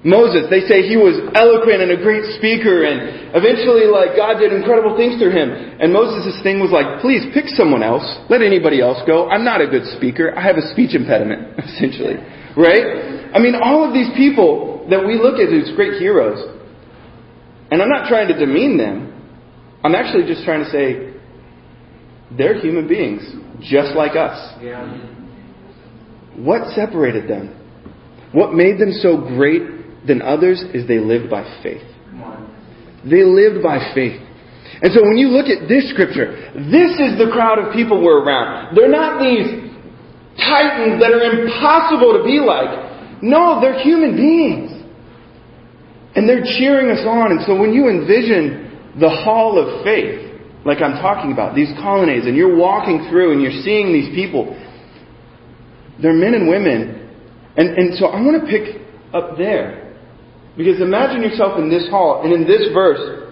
Moses, 0.05 0.47
they 0.51 0.63
say 0.67 0.87
he 0.87 0.97
was 0.97 1.19
eloquent 1.35 1.83
and 1.83 1.91
a 1.91 1.99
great 1.99 2.23
speaker, 2.39 2.87
and 2.87 3.35
eventually, 3.35 3.91
like, 3.91 4.15
God 4.15 4.39
did 4.39 4.55
incredible 4.55 4.95
things 4.95 5.19
through 5.19 5.35
him. 5.35 5.51
And 5.51 5.91
Moses' 5.91 6.39
thing 6.47 6.63
was 6.63 6.71
like, 6.71 7.03
please 7.03 7.27
pick 7.35 7.51
someone 7.59 7.83
else. 7.83 8.07
Let 8.31 8.43
anybody 8.43 8.81
else 8.81 9.03
go. 9.07 9.27
I'm 9.27 9.43
not 9.43 9.61
a 9.61 9.67
good 9.67 9.87
speaker. 9.99 10.35
I 10.39 10.43
have 10.43 10.57
a 10.57 10.67
speech 10.71 10.95
impediment, 10.95 11.59
essentially. 11.63 12.19
Right? 12.55 13.31
I 13.35 13.39
mean, 13.39 13.55
all 13.59 13.87
of 13.87 13.95
these 13.95 14.11
people 14.15 14.87
that 14.91 15.03
we 15.03 15.19
look 15.19 15.39
at 15.43 15.51
as 15.51 15.75
great 15.75 15.99
heroes, 15.99 16.58
and 17.71 17.83
I'm 17.83 17.89
not 17.89 18.09
trying 18.09 18.29
to 18.29 18.39
demean 18.39 18.77
them, 18.79 19.15
I'm 19.85 19.95
actually 19.95 20.27
just 20.27 20.45
trying 20.45 20.65
to 20.65 20.71
say 20.71 21.15
they're 22.37 22.61
human 22.61 22.89
beings, 22.89 23.23
just 23.61 23.95
like 23.95 24.17
us. 24.17 24.37
Yeah. 24.63 24.85
What 26.37 26.75
separated 26.75 27.29
them? 27.29 27.55
What 28.33 28.55
made 28.55 28.79
them 28.79 28.93
so 28.93 29.17
great 29.17 30.07
than 30.07 30.23
others 30.23 30.63
is 30.75 30.87
they 30.87 30.99
lived 30.99 31.31
by 31.31 31.45
faith. 31.63 31.83
They 33.05 33.23
lived 33.23 33.63
by 33.63 33.93
faith. 33.95 34.21
And 34.83 34.93
so 34.93 35.03
when 35.03 35.17
you 35.17 35.29
look 35.29 35.47
at 35.47 35.69
this 35.69 35.91
scripture, 35.91 36.53
this 36.55 36.93
is 36.99 37.19
the 37.19 37.31
crowd 37.33 37.59
of 37.59 37.73
people 37.73 38.03
we're 38.03 38.23
around. 38.23 38.77
They're 38.77 38.91
not 38.91 39.23
these 39.23 39.69
titans 40.39 41.01
that 41.01 41.11
are 41.11 41.43
impossible 41.43 42.19
to 42.19 42.23
be 42.25 42.39
like. 42.39 43.23
No, 43.23 43.61
they're 43.61 43.81
human 43.81 44.15
beings. 44.15 44.78
And 46.19 46.29
they're 46.29 46.43
cheering 46.43 46.91
us 46.91 47.07
on. 47.07 47.31
And 47.31 47.47
so 47.47 47.55
when 47.55 47.71
you 47.71 47.87
envision 47.87 48.99
the 48.99 49.07
hall 49.07 49.55
of 49.55 49.85
faith, 49.87 50.35
like 50.67 50.83
I'm 50.83 50.99
talking 50.99 51.31
about, 51.31 51.55
these 51.55 51.71
colonnades, 51.79 52.27
and 52.27 52.35
you're 52.35 52.59
walking 52.59 53.07
through 53.09 53.31
and 53.31 53.41
you're 53.41 53.63
seeing 53.63 53.93
these 53.95 54.11
people, 54.19 54.51
they're 56.03 56.19
men 56.19 56.35
and 56.35 56.49
women. 56.49 57.07
And, 57.57 57.71
and 57.79 57.95
so 58.03 58.07
I 58.07 58.19
want 58.19 58.43
to 58.43 58.51
pick 58.51 58.83
up 59.15 59.39
there. 59.39 59.95
Because 60.57 60.83
imagine 60.83 61.23
yourself 61.23 61.57
in 61.57 61.71
this 61.71 61.87
hall 61.89 62.23
and 62.25 62.35
in 62.35 62.43
this 62.43 62.67
verse, 62.75 63.31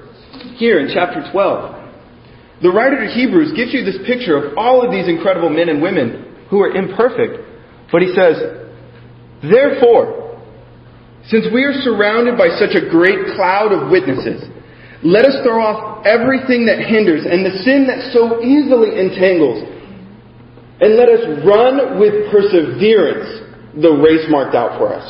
here 0.55 0.78
in 0.78 0.87
chapter 0.95 1.26
12. 1.33 2.62
The 2.62 2.71
writer 2.71 3.02
to 3.02 3.11
Hebrews 3.11 3.50
gives 3.57 3.75
you 3.75 3.83
this 3.83 3.99
picture 4.07 4.38
of 4.38 4.57
all 4.57 4.87
of 4.87 4.93
these 4.93 5.09
incredible 5.09 5.50
men 5.50 5.69
and 5.69 5.83
women 5.83 6.47
who 6.50 6.62
are 6.62 6.71
imperfect. 6.71 7.43
But 7.90 8.02
he 8.02 8.14
says, 8.14 8.38
Therefore, 9.43 10.25
since 11.28 11.47
we 11.52 11.64
are 11.64 11.75
surrounded 11.83 12.38
by 12.38 12.49
such 12.59 12.75
a 12.75 12.88
great 12.88 13.35
cloud 13.35 13.73
of 13.73 13.90
witnesses, 13.90 14.47
let 15.02 15.26
us 15.26 15.42
throw 15.42 15.61
off 15.61 16.06
everything 16.06 16.66
that 16.66 16.78
hinders 16.78 17.26
and 17.26 17.45
the 17.45 17.62
sin 17.66 17.87
that 17.87 18.12
so 18.14 18.42
easily 18.42 18.99
entangles, 18.99 19.62
and 20.80 20.95
let 20.95 21.09
us 21.09 21.23
run 21.45 21.99
with 21.99 22.30
perseverance 22.30 23.42
the 23.80 23.92
race 23.92 24.25
marked 24.30 24.54
out 24.54 24.78
for 24.78 24.95
us. 24.95 25.04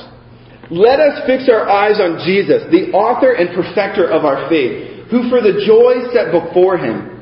Let 0.70 0.98
us 0.98 1.22
fix 1.26 1.48
our 1.48 1.68
eyes 1.68 2.00
on 2.00 2.24
Jesus, 2.26 2.64
the 2.70 2.90
author 2.90 3.32
and 3.32 3.54
perfecter 3.54 4.10
of 4.10 4.24
our 4.24 4.48
faith 4.48 4.96
who 5.10 5.28
for 5.30 5.40
the 5.40 5.62
joy 5.64 6.10
set 6.12 6.32
before 6.32 6.76
him. 6.78 7.12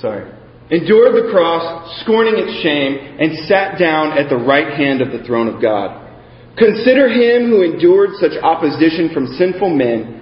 Sorry. 0.00 0.37
Endured 0.70 1.14
the 1.14 1.30
cross, 1.30 2.00
scorning 2.02 2.34
its 2.36 2.62
shame, 2.62 3.16
and 3.18 3.48
sat 3.48 3.78
down 3.78 4.18
at 4.18 4.28
the 4.28 4.36
right 4.36 4.76
hand 4.76 5.00
of 5.00 5.10
the 5.12 5.24
throne 5.26 5.48
of 5.48 5.62
God. 5.62 6.04
Consider 6.58 7.08
him 7.08 7.48
who 7.48 7.62
endured 7.62 8.10
such 8.20 8.32
opposition 8.42 9.10
from 9.14 9.26
sinful 9.38 9.70
men, 9.74 10.14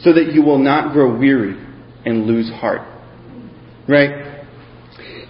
so 0.00 0.12
that 0.12 0.32
you 0.32 0.42
will 0.42 0.58
not 0.58 0.92
grow 0.92 1.16
weary 1.16 1.56
and 2.04 2.26
lose 2.26 2.50
heart. 2.50 2.82
Right? 3.88 4.44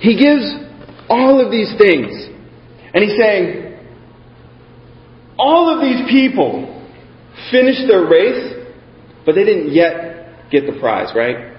He 0.01 0.17
gives 0.19 0.43
all 1.09 1.45
of 1.45 1.53
these 1.53 1.73
things. 1.79 2.29
And 2.95 3.05
he's 3.05 3.19
saying, 3.19 3.79
all 5.39 5.73
of 5.75 5.81
these 5.83 6.11
people 6.11 6.91
finished 7.51 7.87
their 7.87 8.07
race, 8.07 8.67
but 9.25 9.35
they 9.35 9.45
didn't 9.45 9.73
yet 9.73 10.51
get 10.51 10.67
the 10.67 10.79
prize, 10.81 11.13
right? 11.15 11.52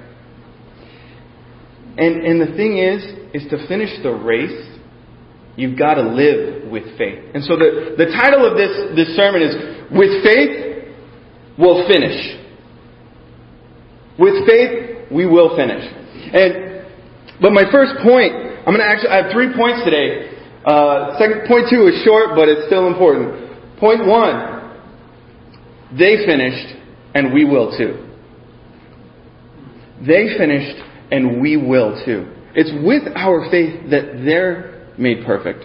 And, 1.97 2.25
and 2.25 2.41
the 2.41 2.55
thing 2.57 2.77
is, 2.77 3.03
is 3.33 3.49
to 3.51 3.67
finish 3.67 3.89
the 4.01 4.11
race, 4.11 4.79
you've 5.55 5.77
got 5.77 5.95
to 5.95 6.01
live 6.01 6.71
with 6.71 6.97
faith. 6.97 7.19
And 7.33 7.43
so 7.43 7.55
the, 7.55 7.95
the 7.97 8.05
title 8.05 8.49
of 8.49 8.57
this, 8.57 8.95
this 8.95 9.15
sermon 9.15 9.41
is, 9.41 9.53
With 9.91 10.23
Faith, 10.23 10.93
We'll 11.57 11.87
Finish. 11.87 12.39
With 14.17 14.47
faith, 14.47 15.09
we 15.11 15.25
will 15.25 15.55
finish. 15.55 15.85
And, 16.33 16.85
but 17.41 17.51
my 17.51 17.63
first 17.71 17.93
point, 18.01 18.33
I'm 18.33 18.73
going 18.73 18.79
to 18.79 18.85
actually, 18.85 19.09
I 19.09 19.23
have 19.23 19.31
three 19.31 19.53
points 19.55 19.83
today. 19.85 20.33
Uh, 20.65 21.17
second, 21.19 21.47
point 21.47 21.67
two 21.69 21.87
is 21.87 22.01
short, 22.05 22.35
but 22.35 22.47
it's 22.47 22.65
still 22.67 22.87
important. 22.87 23.77
Point 23.79 24.07
one, 24.07 24.79
they 25.97 26.25
finished, 26.25 26.73
and 27.13 27.33
we 27.33 27.45
will 27.45 27.75
too. 27.77 28.09
They 30.01 30.37
finished, 30.37 30.81
and 31.13 31.39
we 31.39 31.57
will 31.57 32.01
too. 32.03 32.27
It's 32.55 32.71
with 32.83 33.03
our 33.15 33.49
faith 33.51 33.91
that 33.91 34.23
they're 34.25 34.89
made 34.97 35.23
perfect. 35.25 35.63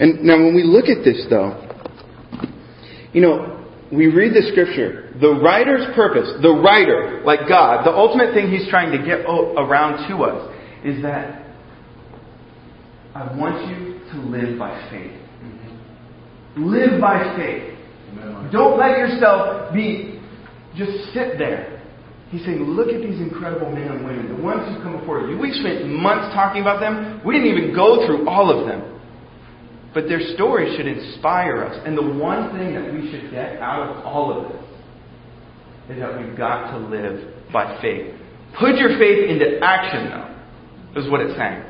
And 0.00 0.24
now, 0.24 0.36
when 0.36 0.54
we 0.54 0.64
look 0.64 0.86
at 0.86 1.04
this, 1.04 1.26
though, 1.30 1.54
you 3.12 3.20
know, 3.20 3.64
we 3.92 4.08
read 4.08 4.32
the 4.34 4.48
scripture. 4.50 5.14
The 5.20 5.30
writer's 5.40 5.94
purpose, 5.94 6.28
the 6.42 6.50
writer, 6.50 7.22
like 7.24 7.48
God, 7.48 7.84
the 7.86 7.90
ultimate 7.90 8.34
thing 8.34 8.50
he's 8.50 8.68
trying 8.68 8.90
to 8.90 8.98
get 9.04 9.20
around 9.20 10.08
to 10.08 10.24
us 10.24 10.56
is 10.84 11.02
that 11.02 11.46
I 13.14 13.36
want 13.36 13.68
you 13.68 14.00
to 14.10 14.18
live 14.28 14.58
by 14.58 14.90
faith. 14.90 15.16
Live 16.56 17.00
by 17.00 17.36
faith. 17.36 17.78
Don't 18.52 18.76
let 18.76 18.98
yourself 18.98 19.72
be 19.72 20.20
just 20.76 21.12
sit 21.14 21.38
there. 21.38 21.79
He's 22.30 22.44
saying, 22.44 22.62
look 22.62 22.88
at 22.88 23.02
these 23.02 23.18
incredible 23.20 23.70
men 23.72 23.90
and 23.90 24.06
women, 24.06 24.28
the 24.28 24.42
ones 24.42 24.62
who 24.68 24.82
come 24.82 24.98
before 24.98 25.26
you. 25.28 25.36
We 25.36 25.52
spent 25.52 25.86
months 25.88 26.32
talking 26.34 26.62
about 26.62 26.78
them. 26.78 27.20
We 27.24 27.34
didn't 27.34 27.58
even 27.58 27.74
go 27.74 28.06
through 28.06 28.28
all 28.28 28.50
of 28.50 28.66
them. 28.66 29.00
But 29.92 30.06
their 30.06 30.20
story 30.34 30.76
should 30.76 30.86
inspire 30.86 31.64
us. 31.64 31.82
And 31.84 31.98
the 31.98 32.06
one 32.06 32.56
thing 32.56 32.74
that 32.74 32.92
we 32.92 33.10
should 33.10 33.32
get 33.32 33.58
out 33.58 33.90
of 33.90 34.06
all 34.06 34.30
of 34.30 34.52
this 34.52 34.62
is 35.90 35.98
that 35.98 36.16
we've 36.22 36.38
got 36.38 36.70
to 36.70 36.78
live 36.78 37.50
by 37.52 37.80
faith. 37.82 38.14
Put 38.58 38.76
your 38.76 38.96
faith 38.98 39.28
into 39.28 39.58
action, 39.60 40.10
though, 40.10 41.00
is 41.02 41.10
what 41.10 41.20
it's 41.20 41.36
saying. 41.36 41.64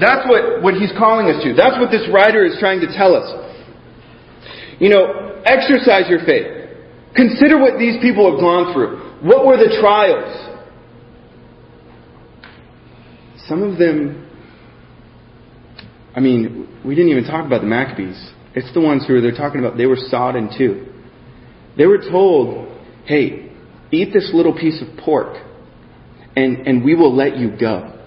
That's 0.00 0.26
what, 0.26 0.62
what 0.62 0.72
he's 0.72 0.92
calling 0.96 1.26
us 1.28 1.44
to. 1.44 1.52
That's 1.52 1.76
what 1.78 1.90
this 1.90 2.08
writer 2.10 2.46
is 2.46 2.56
trying 2.58 2.80
to 2.80 2.88
tell 2.96 3.14
us. 3.14 3.28
You 4.80 4.88
know, 4.88 5.32
Exercise 5.44 6.08
your 6.08 6.24
faith. 6.24 6.70
Consider 7.14 7.58
what 7.58 7.78
these 7.78 8.00
people 8.00 8.30
have 8.30 8.40
gone 8.40 8.72
through. 8.72 9.11
What 9.22 9.46
were 9.46 9.56
the 9.56 9.78
trials? 9.80 10.50
Some 13.48 13.62
of 13.62 13.78
them, 13.78 14.28
I 16.14 16.20
mean, 16.20 16.80
we 16.84 16.94
didn't 16.94 17.10
even 17.10 17.24
talk 17.24 17.46
about 17.46 17.60
the 17.60 17.66
Maccabees. 17.66 18.32
It's 18.54 18.72
the 18.74 18.80
ones 18.80 19.04
who 19.06 19.20
they're 19.20 19.36
talking 19.36 19.60
about, 19.60 19.76
they 19.76 19.86
were 19.86 19.96
sawed 19.96 20.36
in 20.36 20.50
two. 20.56 20.92
They 21.76 21.86
were 21.86 21.98
told, 21.98 22.68
hey, 23.06 23.50
eat 23.90 24.12
this 24.12 24.30
little 24.34 24.52
piece 24.52 24.82
of 24.82 24.98
pork 24.98 25.36
and, 26.36 26.66
and 26.66 26.84
we 26.84 26.94
will 26.94 27.14
let 27.14 27.36
you 27.36 27.56
go. 27.58 27.98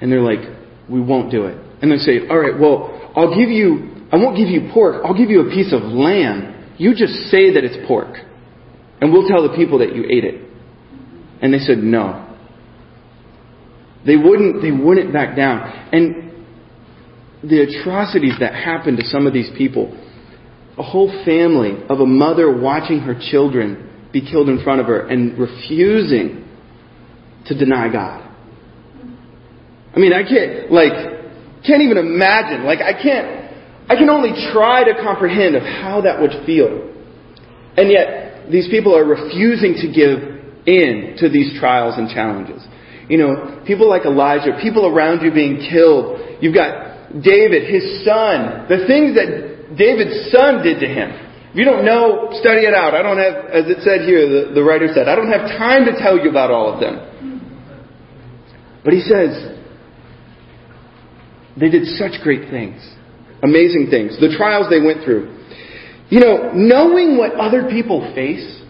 And 0.00 0.10
they're 0.12 0.22
like, 0.22 0.58
we 0.88 1.00
won't 1.00 1.30
do 1.30 1.46
it. 1.46 1.58
And 1.82 1.90
they 1.90 1.96
say, 1.96 2.28
all 2.28 2.38
right, 2.38 2.58
well, 2.58 3.12
I'll 3.16 3.36
give 3.36 3.50
you 3.50 3.98
I 4.10 4.16
won't 4.16 4.36
give 4.36 4.48
you 4.48 4.70
pork. 4.72 5.02
I'll 5.04 5.16
give 5.16 5.28
you 5.28 5.40
a 5.40 5.50
piece 5.50 5.72
of 5.72 5.82
lamb. 5.82 6.74
You 6.78 6.94
just 6.94 7.12
say 7.30 7.52
that 7.54 7.64
it's 7.64 7.86
pork. 7.86 8.16
And 9.00 9.12
we'll 9.12 9.28
tell 9.28 9.48
the 9.48 9.54
people 9.56 9.78
that 9.78 9.94
you 9.94 10.04
ate 10.04 10.24
it. 10.24 10.44
And 11.40 11.54
they 11.54 11.58
said 11.58 11.78
no. 11.78 12.24
They 14.04 14.16
wouldn't, 14.16 14.62
they 14.62 14.70
wouldn't 14.70 15.12
back 15.12 15.36
down. 15.36 15.60
And 15.92 16.46
the 17.42 17.60
atrocities 17.60 18.34
that 18.40 18.54
happened 18.54 18.98
to 18.98 19.04
some 19.06 19.26
of 19.26 19.32
these 19.32 19.50
people, 19.56 19.96
a 20.76 20.82
whole 20.82 21.08
family 21.24 21.84
of 21.88 22.00
a 22.00 22.06
mother 22.06 22.60
watching 22.60 23.00
her 23.00 23.14
children 23.30 24.08
be 24.12 24.20
killed 24.20 24.48
in 24.48 24.62
front 24.62 24.80
of 24.80 24.86
her 24.86 25.06
and 25.06 25.38
refusing 25.38 26.48
to 27.46 27.58
deny 27.58 27.92
God. 27.92 28.24
I 29.94 29.98
mean, 29.98 30.12
I 30.12 30.22
can't, 30.22 30.70
like, 30.72 30.92
can't 31.64 31.82
even 31.82 31.98
imagine. 31.98 32.64
Like, 32.64 32.80
I 32.80 32.92
can't, 32.92 33.50
I 33.90 33.96
can 33.96 34.10
only 34.10 34.30
try 34.52 34.84
to 34.84 34.94
comprehend 35.02 35.56
of 35.56 35.62
how 35.62 36.02
that 36.02 36.20
would 36.20 36.44
feel. 36.46 36.94
And 37.76 37.90
yet, 37.90 38.27
these 38.50 38.68
people 38.68 38.96
are 38.96 39.04
refusing 39.04 39.74
to 39.82 39.88
give 39.92 40.18
in 40.66 41.16
to 41.18 41.28
these 41.28 41.58
trials 41.58 41.96
and 41.96 42.08
challenges. 42.08 42.64
You 43.08 43.18
know, 43.18 43.62
people 43.66 43.88
like 43.88 44.04
Elijah, 44.04 44.58
people 44.60 44.86
around 44.86 45.22
you 45.22 45.32
being 45.32 45.64
killed. 45.70 46.42
You've 46.42 46.54
got 46.54 47.12
David, 47.22 47.68
his 47.70 48.04
son, 48.04 48.68
the 48.68 48.84
things 48.86 49.16
that 49.16 49.76
David's 49.76 50.30
son 50.30 50.62
did 50.62 50.80
to 50.80 50.88
him. 50.88 51.10
If 51.50 51.56
you 51.56 51.64
don't 51.64 51.84
know, 51.84 52.28
study 52.40 52.68
it 52.68 52.74
out. 52.74 52.92
I 52.94 53.02
don't 53.02 53.16
have, 53.16 53.48
as 53.48 53.64
it 53.68 53.80
said 53.80 54.02
here, 54.04 54.28
the, 54.28 54.54
the 54.54 54.62
writer 54.62 54.88
said, 54.92 55.08
I 55.08 55.16
don't 55.16 55.32
have 55.32 55.48
time 55.56 55.86
to 55.86 55.96
tell 55.98 56.18
you 56.18 56.28
about 56.28 56.50
all 56.50 56.74
of 56.74 56.80
them. 56.80 57.40
But 58.84 58.92
he 58.92 59.00
says, 59.00 59.56
they 61.56 61.70
did 61.70 61.86
such 61.96 62.20
great 62.22 62.50
things 62.50 62.82
amazing 63.42 63.88
things, 63.90 64.18
the 64.20 64.34
trials 64.36 64.66
they 64.70 64.80
went 64.80 65.04
through. 65.04 65.37
You 66.10 66.20
know, 66.20 66.52
knowing 66.54 67.18
what 67.18 67.34
other 67.34 67.68
people 67.68 68.12
face 68.14 68.62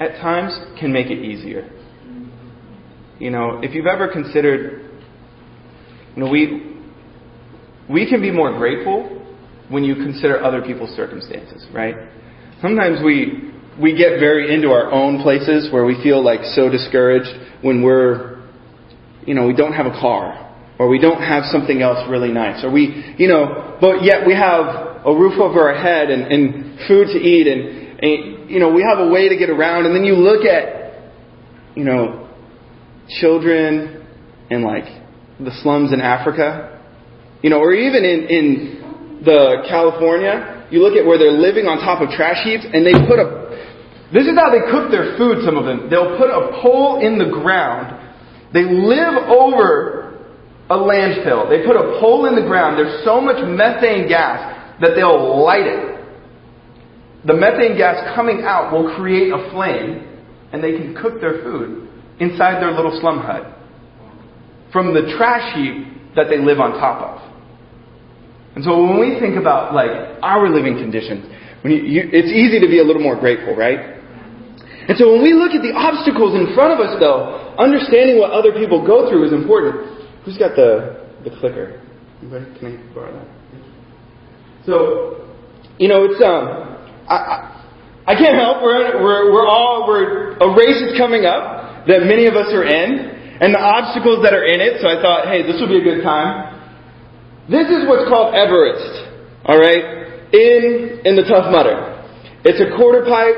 at 0.00 0.20
times 0.20 0.58
can 0.80 0.92
make 0.92 1.08
it 1.08 1.18
easier. 1.18 1.70
You 3.18 3.30
know, 3.30 3.60
if 3.62 3.74
you've 3.74 3.86
ever 3.86 4.08
considered, 4.10 4.90
you 6.14 6.24
know, 6.24 6.30
we 6.30 6.76
we 7.90 8.08
can 8.08 8.20
be 8.20 8.30
more 8.30 8.56
grateful 8.56 9.18
when 9.68 9.84
you 9.84 9.94
consider 9.94 10.42
other 10.42 10.62
people's 10.62 10.94
circumstances, 10.96 11.66
right? 11.72 11.94
Sometimes 12.60 12.98
we, 13.04 13.52
we 13.80 13.96
get 13.96 14.18
very 14.18 14.54
into 14.54 14.68
our 14.68 14.90
own 14.90 15.22
places 15.22 15.72
where 15.72 15.84
we 15.84 16.00
feel 16.02 16.22
like 16.22 16.40
so 16.54 16.68
discouraged 16.68 17.28
when 17.62 17.82
we're, 17.82 18.42
you 19.26 19.34
know, 19.34 19.46
we 19.46 19.54
don't 19.54 19.72
have 19.72 19.86
a 19.86 20.00
car 20.00 20.54
or 20.78 20.88
we 20.88 20.98
don't 20.98 21.22
have 21.22 21.44
something 21.50 21.82
else 21.82 21.98
really 22.10 22.32
nice 22.32 22.64
or 22.64 22.70
we, 22.70 23.14
you 23.18 23.28
know, 23.28 23.76
but 23.80 24.02
yet 24.02 24.26
we 24.26 24.34
have 24.34 24.87
a 25.04 25.12
roof 25.14 25.38
over 25.40 25.68
our 25.70 25.80
head 25.80 26.10
and, 26.10 26.32
and 26.32 26.78
food 26.88 27.08
to 27.08 27.18
eat 27.18 27.46
and, 27.46 27.98
and, 28.00 28.50
you 28.50 28.58
know, 28.58 28.72
we 28.72 28.82
have 28.82 28.98
a 28.98 29.08
way 29.10 29.28
to 29.28 29.36
get 29.36 29.50
around 29.50 29.86
and 29.86 29.94
then 29.94 30.04
you 30.04 30.14
look 30.14 30.44
at, 30.44 31.12
you 31.74 31.84
know, 31.84 32.28
children 33.20 34.06
in 34.50 34.62
like 34.62 34.84
the 35.40 35.50
slums 35.62 35.92
in 35.92 36.00
Africa, 36.00 36.80
you 37.42 37.50
know, 37.50 37.58
or 37.58 37.72
even 37.72 38.04
in, 38.04 38.26
in 38.26 39.22
the 39.24 39.66
California, 39.68 40.66
you 40.70 40.82
look 40.82 40.96
at 40.96 41.06
where 41.06 41.18
they're 41.18 41.32
living 41.32 41.66
on 41.66 41.78
top 41.78 42.02
of 42.02 42.10
trash 42.10 42.44
heaps 42.44 42.64
and 42.64 42.84
they 42.84 42.92
put 43.06 43.18
a, 43.18 43.48
this 44.12 44.26
is 44.26 44.34
how 44.36 44.50
they 44.50 44.64
cook 44.70 44.90
their 44.90 45.16
food, 45.16 45.44
some 45.44 45.56
of 45.56 45.64
them. 45.64 45.88
They'll 45.90 46.16
put 46.18 46.30
a 46.30 46.58
pole 46.60 47.00
in 47.04 47.18
the 47.18 47.30
ground. 47.30 47.94
They 48.52 48.64
live 48.64 49.28
over 49.28 50.16
a 50.70 50.76
landfill. 50.76 51.48
They 51.48 51.64
put 51.64 51.76
a 51.76 52.00
pole 52.00 52.26
in 52.26 52.34
the 52.34 52.44
ground. 52.44 52.78
There's 52.78 53.04
so 53.04 53.20
much 53.20 53.36
methane 53.44 54.08
gas 54.08 54.57
that 54.80 54.94
they'll 54.94 55.44
light 55.44 55.66
it. 55.66 55.98
The 57.26 57.34
methane 57.34 57.76
gas 57.76 58.14
coming 58.14 58.42
out 58.44 58.72
will 58.72 58.94
create 58.96 59.32
a 59.32 59.50
flame 59.50 60.06
and 60.52 60.62
they 60.62 60.72
can 60.72 60.94
cook 60.94 61.20
their 61.20 61.42
food 61.42 61.88
inside 62.20 62.62
their 62.62 62.72
little 62.72 62.96
slum 63.00 63.20
hut 63.20 63.58
from 64.72 64.94
the 64.94 65.14
trash 65.16 65.54
heap 65.54 66.14
that 66.14 66.28
they 66.28 66.38
live 66.38 66.60
on 66.60 66.72
top 66.78 67.02
of. 67.02 67.28
And 68.54 68.64
so 68.64 68.82
when 68.82 68.98
we 68.98 69.18
think 69.20 69.36
about 69.36 69.74
like 69.74 70.18
our 70.22 70.48
living 70.48 70.78
conditions, 70.78 71.26
you, 71.64 71.76
you, 71.76 72.02
it's 72.12 72.32
easy 72.32 72.60
to 72.60 72.66
be 72.66 72.80
a 72.80 72.84
little 72.84 73.02
more 73.02 73.18
grateful, 73.18 73.54
right? 73.54 73.98
And 74.88 74.96
so 74.96 75.12
when 75.12 75.22
we 75.22 75.34
look 75.34 75.52
at 75.52 75.60
the 75.60 75.74
obstacles 75.76 76.34
in 76.34 76.54
front 76.54 76.72
of 76.72 76.80
us, 76.80 76.96
though, 76.98 77.54
understanding 77.58 78.18
what 78.18 78.30
other 78.30 78.52
people 78.52 78.80
go 78.86 79.10
through 79.10 79.26
is 79.26 79.32
important. 79.32 79.84
Who's 80.24 80.38
got 80.38 80.56
the 80.56 81.06
the 81.24 81.30
clicker? 81.38 81.82
Anybody? 82.22 82.58
Can 82.58 82.66
I 82.66 82.94
borrow 82.94 83.12
that? 83.12 83.37
So, 84.66 85.28
you 85.78 85.88
know, 85.88 86.04
it's 86.04 86.20
um, 86.22 86.78
I, 87.08 87.62
I, 88.06 88.14
can't 88.14 88.36
help. 88.36 88.62
We're 88.62 89.02
we're 89.02 89.32
we're 89.32 89.48
all 89.48 89.86
we're 89.86 90.36
a 90.38 90.48
race 90.56 90.82
is 90.82 90.98
coming 90.98 91.24
up 91.24 91.86
that 91.86 92.04
many 92.04 92.26
of 92.26 92.34
us 92.34 92.52
are 92.52 92.64
in 92.64 93.40
and 93.40 93.54
the 93.54 93.60
obstacles 93.60 94.22
that 94.24 94.34
are 94.34 94.44
in 94.44 94.60
it. 94.60 94.82
So 94.82 94.88
I 94.88 95.00
thought, 95.00 95.28
hey, 95.28 95.46
this 95.46 95.56
would 95.60 95.70
be 95.70 95.78
a 95.78 95.86
good 95.86 96.02
time. 96.02 96.58
This 97.48 97.70
is 97.70 97.88
what's 97.88 98.08
called 98.10 98.34
Everest. 98.34 99.08
All 99.46 99.56
right, 99.56 100.28
in 100.34 101.00
in 101.04 101.16
the 101.16 101.24
Tough 101.24 101.50
Mudder. 101.50 101.98
It's 102.44 102.60
a 102.60 102.76
quarter 102.76 103.02
pipe, 103.02 103.34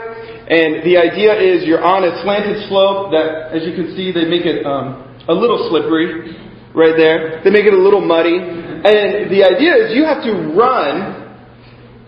and 0.50 0.84
the 0.84 0.98
idea 0.98 1.32
is 1.32 1.64
you're 1.64 1.84
on 1.84 2.04
a 2.04 2.20
slanted 2.20 2.68
slope 2.68 3.12
that, 3.16 3.54
as 3.56 3.64
you 3.64 3.72
can 3.72 3.96
see, 3.96 4.12
they 4.12 4.28
make 4.28 4.44
it 4.44 4.66
um, 4.66 5.08
a 5.28 5.32
little 5.32 5.70
slippery 5.70 6.36
right 6.74 6.92
there. 6.98 7.40
They 7.42 7.50
make 7.50 7.64
it 7.64 7.72
a 7.72 7.80
little 7.80 8.04
muddy, 8.04 8.36
and 8.84 9.30
the 9.30 9.44
idea 9.44 9.74
is 9.76 9.96
you 9.96 10.04
have 10.04 10.22
to 10.24 10.32
run 10.56 11.20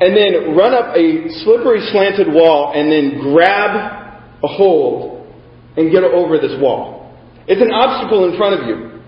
and 0.01 0.17
then 0.17 0.57
run 0.57 0.75
up 0.75 0.97
a 0.97 1.29
slippery 1.45 1.81
slanted 1.93 2.27
wall 2.27 2.73
and 2.75 2.91
then 2.91 3.21
grab 3.21 4.23
a 4.43 4.49
hold 4.49 5.27
and 5.77 5.91
get 5.93 6.03
over 6.03 6.39
this 6.39 6.59
wall. 6.61 7.15
It's 7.47 7.61
an 7.61 7.71
obstacle 7.73 8.31
in 8.31 8.37
front 8.37 8.61
of 8.61 8.69
you. 8.69 9.01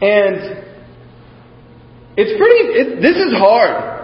And 0.00 0.64
it's 2.16 2.34
pretty, 2.38 2.62
it, 2.74 3.02
this 3.02 3.16
is 3.16 3.32
hard. 3.36 4.00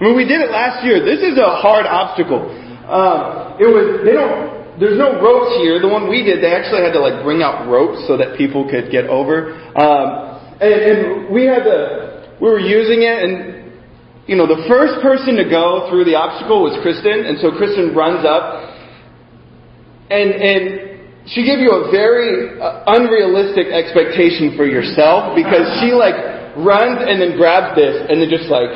I 0.00 0.04
mean, 0.04 0.16
we 0.16 0.24
did 0.24 0.40
it 0.40 0.50
last 0.50 0.84
year. 0.84 1.04
This 1.04 1.20
is 1.20 1.38
a 1.38 1.56
hard 1.58 1.86
obstacle. 1.86 2.52
Uh, 2.86 3.56
it 3.58 3.66
was, 3.66 4.04
they 4.04 4.12
don't, 4.12 4.78
there's 4.78 4.98
no 4.98 5.20
ropes 5.22 5.56
here. 5.64 5.80
The 5.80 5.88
one 5.88 6.08
we 6.08 6.22
did, 6.22 6.42
they 6.42 6.52
actually 6.52 6.82
had 6.82 6.92
to 6.92 7.00
like 7.00 7.24
bring 7.24 7.42
out 7.42 7.66
ropes 7.66 8.04
so 8.06 8.16
that 8.16 8.36
people 8.36 8.68
could 8.68 8.90
get 8.92 9.06
over. 9.06 9.56
Um, 9.74 10.25
and, 10.60 10.74
and 10.74 11.34
we 11.34 11.44
had 11.44 11.64
to, 11.64 12.36
we 12.40 12.48
were 12.48 12.60
using 12.60 13.02
it 13.02 13.22
and 13.24 13.56
you 14.26 14.34
know, 14.34 14.50
the 14.50 14.66
first 14.66 14.98
person 15.06 15.38
to 15.38 15.46
go 15.46 15.86
through 15.86 16.02
the 16.02 16.18
obstacle 16.18 16.66
was 16.66 16.74
Kristen, 16.82 17.30
and 17.30 17.38
so 17.38 17.54
Kristen 17.54 17.94
runs 17.94 18.26
up, 18.26 18.74
and 20.10 20.34
and 20.34 20.62
she 21.30 21.46
gave 21.46 21.62
you 21.62 21.70
a 21.70 21.94
very 21.94 22.58
uh, 22.58 22.90
unrealistic 22.90 23.70
expectation 23.70 24.58
for 24.58 24.66
yourself 24.66 25.38
because 25.38 25.62
she 25.78 25.94
like 25.94 26.18
runs 26.58 27.06
and 27.06 27.22
then 27.22 27.38
grabs 27.38 27.78
this 27.78 28.02
and 28.10 28.18
then 28.18 28.26
just 28.26 28.50
like 28.50 28.70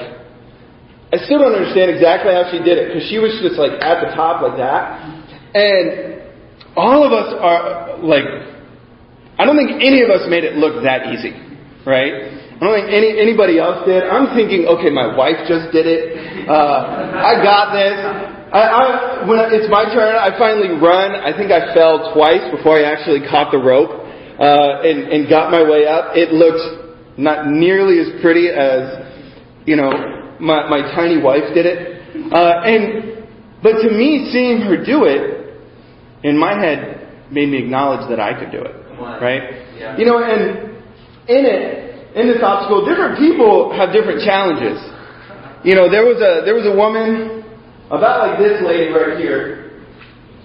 I 1.11 1.19
still 1.27 1.43
don't 1.43 1.55
understand 1.55 1.91
exactly 1.91 2.31
how 2.31 2.47
she 2.55 2.63
did 2.63 2.79
it 2.79 2.95
because 2.95 3.11
she 3.11 3.19
was 3.19 3.35
just 3.43 3.59
like 3.59 3.75
at 3.83 4.07
the 4.07 4.15
top 4.15 4.47
like 4.47 4.55
that. 4.59 5.03
And 5.51 6.23
all 6.79 7.03
of 7.03 7.11
us 7.11 7.35
are 7.35 7.99
like 8.07 8.27
I 9.35 9.43
don't 9.43 9.59
think 9.59 9.83
any 9.83 10.07
of 10.07 10.15
us 10.15 10.31
made 10.31 10.47
it 10.47 10.55
look 10.55 10.87
that 10.87 11.11
easy 11.11 11.50
right 11.87 12.37
I 12.37 12.61
don't 12.61 12.77
think 12.77 12.93
any 12.93 13.21
anybody 13.21 13.59
else 13.59 13.87
did 13.87 14.05
I'm 14.05 14.37
thinking 14.37 14.67
okay 14.67 14.91
my 14.91 15.17
wife 15.17 15.49
just 15.49 15.73
did 15.73 15.87
it 15.87 16.49
uh, 16.49 17.23
I 17.25 17.41
got 17.43 17.73
this 17.73 18.37
I, 18.51 18.63
I, 18.67 19.29
when 19.31 19.39
it's 19.55 19.71
my 19.71 19.87
turn, 19.95 20.19
I 20.19 20.37
finally 20.37 20.75
run. 20.75 21.15
I 21.15 21.31
think 21.31 21.53
I 21.53 21.73
fell 21.73 22.11
twice 22.13 22.43
before 22.51 22.83
I 22.83 22.83
actually 22.83 23.23
caught 23.31 23.53
the 23.53 23.63
rope 23.63 23.91
uh, 23.95 24.83
and, 24.83 25.07
and 25.07 25.29
got 25.31 25.53
my 25.53 25.63
way 25.63 25.87
up. 25.87 26.17
It 26.19 26.35
looks 26.35 26.59
not 27.17 27.47
nearly 27.47 28.01
as 28.01 28.21
pretty 28.21 28.49
as 28.49 29.07
you 29.67 29.77
know 29.77 30.35
my, 30.41 30.69
my 30.69 30.83
tiny 30.97 31.23
wife 31.23 31.55
did 31.55 31.67
it. 31.67 32.33
Uh, 32.33 32.67
and 32.67 33.23
but 33.63 33.79
to 33.83 33.91
me, 33.95 34.31
seeing 34.33 34.63
her 34.63 34.83
do 34.83 35.05
it 35.05 35.55
in 36.25 36.37
my 36.37 36.59
head 36.59 37.31
made 37.31 37.51
me 37.51 37.63
acknowledge 37.63 38.09
that 38.11 38.19
I 38.19 38.35
could 38.39 38.51
do 38.51 38.63
it. 38.63 38.75
Right? 38.99 39.79
Yeah. 39.79 39.97
You 39.97 40.07
know, 40.07 40.19
and 40.19 40.70
in 41.31 41.47
it, 41.47 42.19
in 42.19 42.27
this 42.27 42.43
obstacle, 42.43 42.83
different 42.83 43.19
people 43.23 43.71
have 43.71 43.95
different 43.95 44.27
challenges. 44.27 44.83
You 45.63 45.79
know, 45.79 45.87
there 45.87 46.03
was 46.03 46.19
a 46.19 46.43
there 46.43 46.59
was 46.59 46.67
a 46.67 46.75
woman 46.75 47.47
about 47.87 48.27
like 48.27 48.39
this 48.39 48.59
lady 48.67 48.91
right 48.91 49.19
here, 49.19 49.87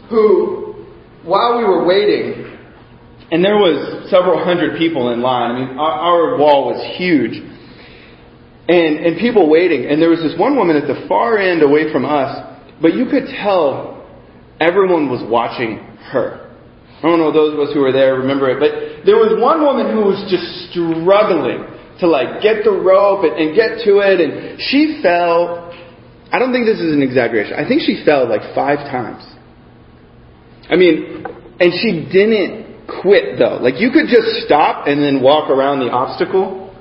who, 0.10 0.86
while 1.24 1.58
we 1.58 1.64
were 1.64 1.86
waiting, 1.86 2.46
and 3.32 3.44
there 3.44 3.58
was 3.58 4.10
several 4.10 4.44
hundred 4.44 4.78
people 4.78 5.14
in 5.14 5.22
line. 5.22 5.52
I 5.52 5.60
mean, 5.60 5.78
our, 5.80 5.92
our 5.92 6.38
wall 6.38 6.70
was 6.70 6.98
huge. 6.98 7.42
And, 8.68 9.06
and 9.06 9.20
people 9.20 9.48
waiting. 9.48 9.86
And 9.86 10.02
there 10.02 10.10
was 10.10 10.26
this 10.26 10.34
one 10.40 10.56
woman 10.58 10.76
at 10.76 10.88
the 10.88 11.06
far 11.08 11.38
end 11.38 11.62
away 11.62 11.92
from 11.94 12.04
us, 12.04 12.34
but 12.82 12.96
you 12.96 13.06
could 13.06 13.26
tell 13.42 14.10
everyone 14.60 15.10
was 15.10 15.22
watching 15.30 15.78
her. 16.10 16.50
I 16.98 17.02
don't 17.02 17.20
know 17.20 17.32
those 17.32 17.54
of 17.54 17.60
us 17.60 17.74
who 17.74 17.82
were 17.82 17.92
there 17.92 18.18
remember 18.18 18.50
it, 18.50 18.58
but 18.58 18.95
there 19.06 19.18
was 19.22 19.38
one 19.38 19.62
woman 19.62 19.94
who 19.94 20.10
was 20.10 20.20
just 20.28 20.74
struggling 20.74 21.64
to 22.02 22.08
like 22.08 22.42
get 22.42 22.66
the 22.66 22.74
rope 22.74 23.24
and, 23.24 23.38
and 23.38 23.56
get 23.56 23.86
to 23.86 24.02
it, 24.02 24.20
and 24.20 24.60
she 24.60 25.00
fell 25.02 25.66
I 26.32 26.40
don't 26.40 26.52
think 26.52 26.66
this 26.66 26.82
is 26.82 26.92
an 26.92 27.02
exaggeration. 27.02 27.54
I 27.54 27.68
think 27.68 27.82
she 27.82 28.04
fell 28.04 28.28
like 28.28 28.42
five 28.54 28.80
times. 28.92 29.24
I 30.68 30.76
mean, 30.76 31.24
and 31.60 31.72
she 31.80 32.10
didn't 32.12 32.92
quit 33.02 33.38
though. 33.38 33.62
Like 33.62 33.80
you 33.80 33.92
could 33.92 34.10
just 34.10 34.44
stop 34.46 34.88
and 34.88 35.02
then 35.02 35.22
walk 35.22 35.50
around 35.50 35.80
the 35.80 35.92
obstacle 35.94 36.74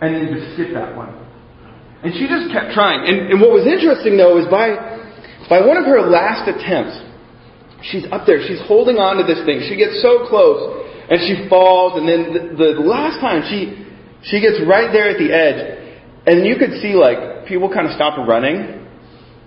and 0.00 0.14
then 0.14 0.34
just 0.34 0.54
skip 0.54 0.72
that 0.74 0.96
one. 0.96 1.14
And 2.02 2.12
she 2.14 2.26
just 2.26 2.52
kept 2.52 2.72
trying. 2.72 3.06
And, 3.06 3.32
and 3.32 3.40
what 3.40 3.50
was 3.52 3.66
interesting 3.66 4.16
though 4.16 4.40
is 4.40 4.48
by, 4.48 4.74
by 5.48 5.60
one 5.60 5.76
of 5.76 5.84
her 5.84 6.00
last 6.00 6.48
attempts, 6.48 6.98
she's 7.86 8.04
up 8.10 8.26
there, 8.26 8.40
she's 8.42 8.60
holding 8.66 8.96
on 8.96 9.20
to 9.20 9.24
this 9.24 9.44
thing. 9.44 9.62
She 9.68 9.76
gets 9.76 10.00
so 10.00 10.26
close 10.26 10.85
and 11.08 11.18
she 11.22 11.48
falls 11.48 11.98
and 11.98 12.08
then 12.08 12.56
the, 12.56 12.74
the 12.74 12.86
last 12.86 13.20
time 13.20 13.42
she, 13.48 13.86
she 14.22 14.40
gets 14.40 14.58
right 14.66 14.90
there 14.92 15.10
at 15.10 15.18
the 15.18 15.30
edge 15.30 15.60
and 16.26 16.46
you 16.46 16.56
could 16.56 16.82
see 16.82 16.94
like 16.94 17.46
people 17.46 17.70
kind 17.72 17.86
of 17.86 17.94
stop 17.94 18.18
running 18.26 18.86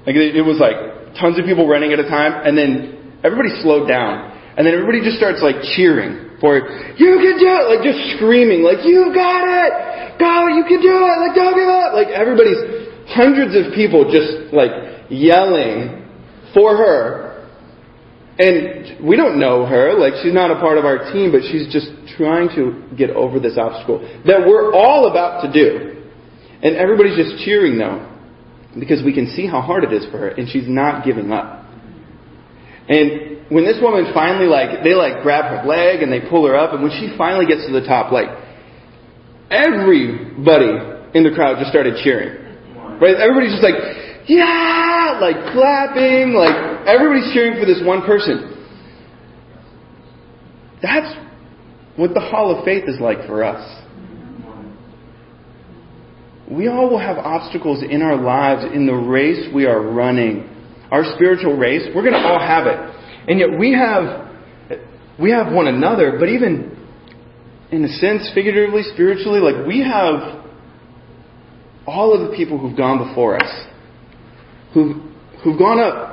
like 0.09 0.15
it, 0.15 0.41
was 0.41 0.57
like 0.57 0.73
tons 1.19 1.37
of 1.37 1.45
people 1.45 1.67
running 1.67 1.91
at 1.91 1.99
a 1.99 2.07
time, 2.07 2.41
and 2.41 2.57
then 2.57 3.19
everybody 3.23 3.53
slowed 3.61 3.85
down, 3.87 4.31
and 4.57 4.65
then 4.65 4.73
everybody 4.73 5.03
just 5.03 5.21
starts 5.21 5.43
like 5.43 5.59
cheering 5.75 6.39
for 6.39 6.57
it. 6.57 6.65
You 6.97 7.19
can 7.19 7.35
do 7.37 7.51
it! 7.61 7.65
Like 7.69 7.83
just 7.83 8.17
screaming, 8.17 8.63
like 8.63 8.81
you 8.87 9.11
got 9.13 9.45
it! 9.45 10.17
Go! 10.17 10.49
You 10.49 10.63
can 10.65 10.79
do 10.81 10.95
it! 10.97 11.17
Like 11.21 11.35
don't 11.35 11.53
give 11.53 11.69
up! 11.69 11.93
Like 11.93 12.09
everybody's 12.09 12.89
hundreds 13.11 13.53
of 13.53 13.75
people 13.75 14.07
just 14.09 14.49
like 14.49 14.71
yelling 15.13 16.09
for 16.57 16.73
her. 16.73 17.28
And 18.39 19.06
we 19.06 19.17
don't 19.17 19.38
know 19.38 19.65
her, 19.65 19.99
like 19.99 20.13
she's 20.23 20.34
not 20.34 20.49
a 20.49 20.56
part 20.56 20.78
of 20.78 20.86
our 20.86 21.12
team, 21.12 21.34
but 21.34 21.41
she's 21.43 21.67
just 21.67 21.91
trying 22.15 22.47
to 22.56 22.88
get 22.95 23.10
over 23.10 23.38
this 23.38 23.58
obstacle 23.58 23.99
that 24.25 24.47
we're 24.47 24.71
all 24.73 25.12
about 25.12 25.43
to 25.43 25.52
do. 25.52 26.08
And 26.63 26.78
everybody's 26.78 27.17
just 27.17 27.43
cheering 27.43 27.78
though 27.78 28.08
because 28.80 29.04
we 29.04 29.13
can 29.13 29.28
see 29.36 29.45
how 29.45 29.60
hard 29.60 29.84
it 29.84 29.91
is 29.91 30.06
for 30.10 30.19
her, 30.19 30.30
and 30.30 30.47
she's 30.47 30.69
not 30.69 31.04
giving 31.04 31.34
up. 31.34 31.65
And 32.88 33.52
when 33.52 33.65
this 33.65 33.78
woman 33.82 34.12
finally 34.13 34.47
like 34.47 34.84
they 34.84 34.93
like 34.93 35.21
grab 35.21 35.45
her 35.52 35.67
leg 35.67 36.02
and 36.02 36.12
they 36.12 36.21
pull 36.21 36.47
her 36.47 36.56
up, 36.56 36.71
and 36.71 36.82
when 36.82 36.91
she 36.91 37.13
finally 37.17 37.45
gets 37.45 37.65
to 37.67 37.73
the 37.73 37.84
top, 37.86 38.13
like 38.13 38.30
everybody 39.52 40.80
in 41.13 41.23
the 41.28 41.32
crowd 41.36 41.60
just 41.60 41.71
started 41.71 41.99
cheering. 42.06 42.39
Right? 43.02 43.15
Everybody's 43.15 43.52
just 43.52 43.63
like, 43.63 43.75
yeah, 44.28 45.19
like 45.19 45.52
clapping, 45.52 46.32
like 46.32 46.68
everybody's 46.93 47.34
cheering 47.34 47.60
for 47.60 47.65
this 47.65 47.82
one 47.84 48.02
person. 48.02 48.56
That's 50.82 51.15
what 51.95 52.13
the 52.13 52.21
Hall 52.21 52.58
of 52.58 52.63
Faith 52.63 52.86
is 52.88 52.99
like 52.99 53.25
for 53.28 53.43
us. 53.43 53.86
We 56.49 56.67
all 56.67 56.89
will 56.89 56.99
have 56.99 57.17
obstacles 57.17 57.84
in 57.88 58.02
our 58.02 58.15
lives 58.15 58.63
in 58.73 58.88
the 58.88 58.93
race 58.93 59.47
we 59.54 59.65
are 59.65 59.82
running. 59.82 60.49
Our 60.91 61.04
spiritual 61.15 61.58
race, 61.58 61.88
we're 61.93 62.02
going 62.02 62.13
to 62.13 62.28
all 62.28 62.39
have 62.39 62.65
it. 62.65 62.80
And 63.28 63.39
yet 63.39 63.60
we 63.60 63.73
have 63.73 64.30
we 65.19 65.32
have 65.32 65.52
one 65.52 65.67
another, 65.67 66.15
but 66.17 66.30
even 66.30 66.78
in 67.71 67.84
a 67.84 67.89
sense, 67.89 68.32
figuratively, 68.34 68.84
spiritually, 68.93 69.39
like 69.39 69.67
we 69.67 69.84
have 69.84 70.43
all 71.86 72.13
of 72.13 72.30
the 72.30 72.36
people 72.36 72.58
who've 72.58 72.78
gone 72.78 73.10
before 73.10 73.36
us, 73.36 73.67
who've, 74.73 74.97
who've 75.43 75.60
gone 75.60 75.80
up 75.80 76.08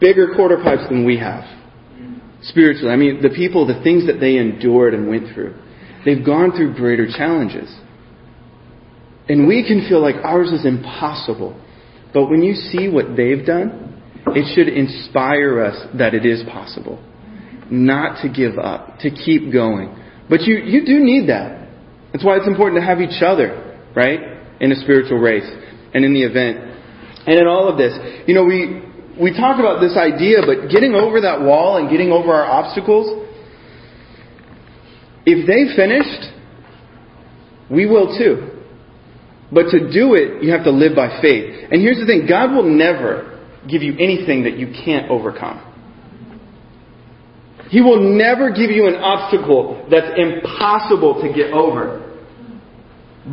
bigger 0.00 0.34
quarter 0.34 0.58
pipes 0.62 0.82
than 0.88 1.04
we 1.04 1.18
have. 1.18 1.44
Spiritually. 2.42 2.90
I 2.90 2.96
mean, 2.96 3.22
the 3.22 3.30
people, 3.30 3.66
the 3.66 3.82
things 3.82 4.06
that 4.06 4.18
they 4.18 4.36
endured 4.36 4.94
and 4.94 5.08
went 5.08 5.32
through. 5.32 5.54
They've 6.04 6.24
gone 6.24 6.52
through 6.52 6.74
greater 6.74 7.06
challenges. 7.06 7.72
And 9.28 9.46
we 9.46 9.64
can 9.66 9.88
feel 9.88 10.02
like 10.02 10.16
ours 10.24 10.50
is 10.50 10.66
impossible. 10.66 11.58
But 12.12 12.26
when 12.26 12.42
you 12.42 12.54
see 12.54 12.88
what 12.88 13.16
they've 13.16 13.46
done, 13.46 14.02
it 14.26 14.54
should 14.54 14.68
inspire 14.68 15.62
us 15.62 15.86
that 15.96 16.14
it 16.14 16.26
is 16.26 16.42
possible 16.50 17.02
not 17.72 18.20
to 18.22 18.28
give 18.28 18.58
up, 18.58 18.98
to 18.98 19.10
keep 19.10 19.50
going. 19.50 19.96
But 20.28 20.42
you, 20.42 20.56
you 20.58 20.84
do 20.84 21.02
need 21.02 21.28
that. 21.28 21.68
That's 22.12 22.24
why 22.24 22.36
it's 22.36 22.46
important 22.46 22.80
to 22.82 22.86
have 22.86 23.00
each 23.00 23.22
other, 23.24 23.80
right? 23.96 24.20
In 24.60 24.70
a 24.70 24.76
spiritual 24.76 25.18
race 25.18 25.48
and 25.94 26.04
in 26.04 26.12
the 26.12 26.22
event. 26.22 26.58
And 27.26 27.38
in 27.38 27.46
all 27.46 27.68
of 27.68 27.78
this, 27.78 27.96
you 28.28 28.34
know, 28.34 28.44
we, 28.44 28.82
we 29.20 29.32
talk 29.32 29.60
about 29.60 29.80
this 29.80 29.96
idea, 29.96 30.38
but 30.46 30.70
getting 30.70 30.94
over 30.94 31.20
that 31.20 31.42
wall 31.42 31.76
and 31.76 31.90
getting 31.90 32.10
over 32.10 32.32
our 32.32 32.44
obstacles, 32.44 33.28
if 35.26 35.46
they 35.46 35.76
finished, 35.76 36.32
we 37.70 37.86
will 37.86 38.16
too. 38.18 38.48
But 39.52 39.70
to 39.70 39.92
do 39.92 40.14
it, 40.14 40.42
you 40.42 40.52
have 40.52 40.64
to 40.64 40.70
live 40.70 40.96
by 40.96 41.20
faith. 41.20 41.68
And 41.70 41.82
here's 41.82 41.98
the 41.98 42.06
thing 42.06 42.26
God 42.26 42.52
will 42.52 42.64
never 42.64 43.40
give 43.68 43.82
you 43.82 43.92
anything 43.98 44.44
that 44.44 44.58
you 44.58 44.72
can't 44.84 45.10
overcome. 45.10 45.68
He 47.68 47.80
will 47.80 48.16
never 48.16 48.50
give 48.50 48.70
you 48.70 48.86
an 48.86 48.96
obstacle 48.96 49.86
that's 49.90 50.18
impossible 50.18 51.22
to 51.22 51.32
get 51.32 51.52
over 51.52 52.00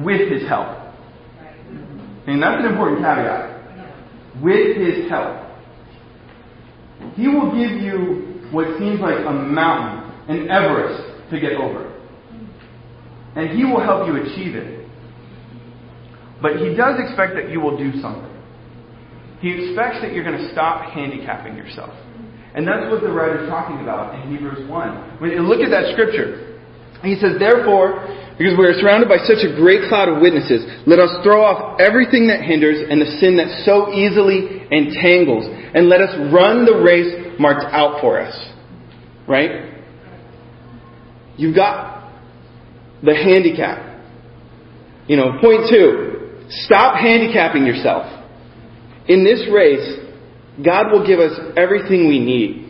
with 0.04 0.32
His 0.32 0.48
help. 0.48 0.78
And 2.28 2.42
that's 2.44 2.64
an 2.64 2.72
important 2.72 3.00
caveat. 3.00 4.42
With 4.42 4.78
His 4.78 5.10
help. 5.10 5.49
He 7.16 7.28
will 7.28 7.52
give 7.52 7.82
you 7.82 8.50
what 8.52 8.78
seems 8.78 9.00
like 9.00 9.20
a 9.26 9.32
mountain, 9.32 10.12
an 10.30 10.50
Everest, 10.50 11.32
to 11.32 11.40
get 11.40 11.54
over. 11.54 11.96
And 13.36 13.58
He 13.58 13.64
will 13.64 13.82
help 13.82 14.08
you 14.08 14.18
achieve 14.18 14.56
it. 14.56 14.88
But 16.42 16.58
He 16.58 16.76
does 16.76 17.00
expect 17.00 17.36
that 17.36 17.50
you 17.52 17.60
will 17.62 17.78
do 17.78 18.00
something. 18.02 18.30
He 19.40 19.52
expects 19.52 20.02
that 20.02 20.12
you're 20.14 20.24
going 20.24 20.38
to 20.38 20.52
stop 20.52 20.92
handicapping 20.92 21.56
yourself. 21.56 21.96
And 22.56 22.68
that's 22.68 22.92
what 22.92 23.02
the 23.02 23.12
writer 23.12 23.46
is 23.46 23.50
talking 23.50 23.80
about 23.80 24.16
in 24.16 24.36
Hebrews 24.36 24.68
1. 24.68 25.22
When 25.22 25.32
you 25.32 25.42
look 25.46 25.62
at 25.62 25.70
that 25.70 25.94
scripture, 25.94 26.60
he 27.04 27.16
says, 27.16 27.40
Therefore, 27.40 28.04
because 28.36 28.56
we 28.58 28.66
are 28.68 28.76
surrounded 28.76 29.08
by 29.08 29.22
such 29.24 29.44
a 29.48 29.56
great 29.56 29.88
cloud 29.88 30.10
of 30.12 30.20
witnesses, 30.20 30.68
let 30.88 31.00
us 31.00 31.12
throw 31.24 31.44
off 31.44 31.80
everything 31.80 32.28
that 32.28 32.44
hinders 32.44 32.84
and 32.84 33.00
the 33.00 33.08
sin 33.20 33.40
that 33.40 33.48
so 33.64 33.92
easily 33.96 34.64
entangles, 34.72 35.48
and 35.74 35.90
let 35.90 36.02
us 36.02 36.16
run 36.34 36.66
the 36.66 36.82
race 36.84 37.38
marked 37.40 37.66
out 37.72 38.02
for 38.02 38.20
us. 38.20 38.36
Right? 39.28 39.82
You've 41.38 41.56
got 41.56 42.12
the 43.04 43.16
handicap. 43.16 44.02
You 45.08 45.18
know, 45.18 45.40
point 45.42 45.70
two, 45.70 46.46
stop 46.50 46.96
handicapping 46.96 47.66
yourself. 47.66 48.06
In 49.08 49.24
this 49.24 49.48
race, 49.52 50.00
God 50.64 50.92
will 50.92 51.06
give 51.06 51.20
us 51.20 51.38
everything 51.56 52.08
we 52.08 52.20
need. 52.20 52.70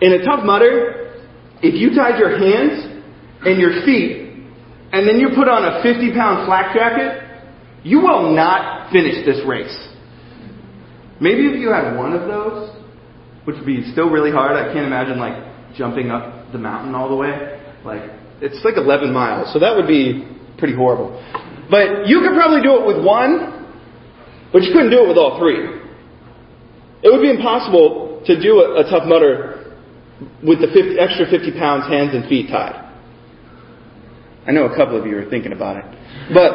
In 0.00 0.12
a 0.12 0.24
Tough 0.24 0.44
Mudder, 0.44 1.20
if 1.62 1.74
you 1.74 1.94
tied 1.94 2.18
your 2.18 2.38
hands 2.38 3.02
and 3.44 3.60
your 3.60 3.84
feet, 3.84 4.20
and 4.92 5.06
then 5.06 5.18
you 5.18 5.28
put 5.34 5.48
on 5.48 5.64
a 5.64 5.82
50 5.82 6.14
pound 6.14 6.46
flak 6.46 6.74
jacket, 6.74 7.22
you 7.82 8.00
will 8.00 8.34
not 8.34 8.90
finish 8.92 9.24
this 9.24 9.40
race. 9.46 9.88
Maybe 11.20 11.46
if 11.48 11.60
you 11.60 11.70
had 11.70 11.96
one 11.96 12.12
of 12.12 12.26
those, 12.26 12.74
which 13.44 13.56
would 13.56 13.66
be 13.66 13.92
still 13.92 14.08
really 14.08 14.30
hard, 14.30 14.56
I 14.56 14.72
can't 14.72 14.86
imagine 14.86 15.18
like 15.18 15.76
jumping 15.76 16.10
up 16.10 16.52
the 16.52 16.58
mountain 16.58 16.94
all 16.94 17.08
the 17.08 17.16
way. 17.16 17.60
Like, 17.84 18.02
it's 18.40 18.64
like 18.64 18.76
11 18.76 19.12
miles, 19.12 19.52
so 19.52 19.58
that 19.58 19.76
would 19.76 19.86
be 19.86 20.26
pretty 20.58 20.74
horrible. 20.74 21.12
But 21.70 22.08
you 22.08 22.20
could 22.20 22.34
probably 22.34 22.62
do 22.62 22.80
it 22.80 22.86
with 22.86 23.04
one, 23.04 23.68
but 24.52 24.62
you 24.62 24.72
couldn't 24.72 24.90
do 24.90 25.04
it 25.04 25.08
with 25.08 25.16
all 25.16 25.38
three. 25.38 25.80
It 27.02 27.08
would 27.08 27.22
be 27.22 27.30
impossible 27.30 28.22
to 28.26 28.40
do 28.40 28.60
a, 28.60 28.80
a 28.80 28.90
Tough 28.90 29.06
Mudder 29.06 29.76
with 30.44 30.60
the 30.60 30.68
50, 30.68 30.98
extra 30.98 31.28
50 31.28 31.52
pounds 31.58 31.86
hands 31.88 32.12
and 32.14 32.28
feet 32.28 32.48
tied. 32.48 32.88
I 34.46 34.52
know 34.52 34.64
a 34.64 34.76
couple 34.76 34.98
of 34.98 35.06
you 35.06 35.16
are 35.18 35.28
thinking 35.30 35.52
about 35.52 35.76
it. 35.76 35.84
But, 36.32 36.52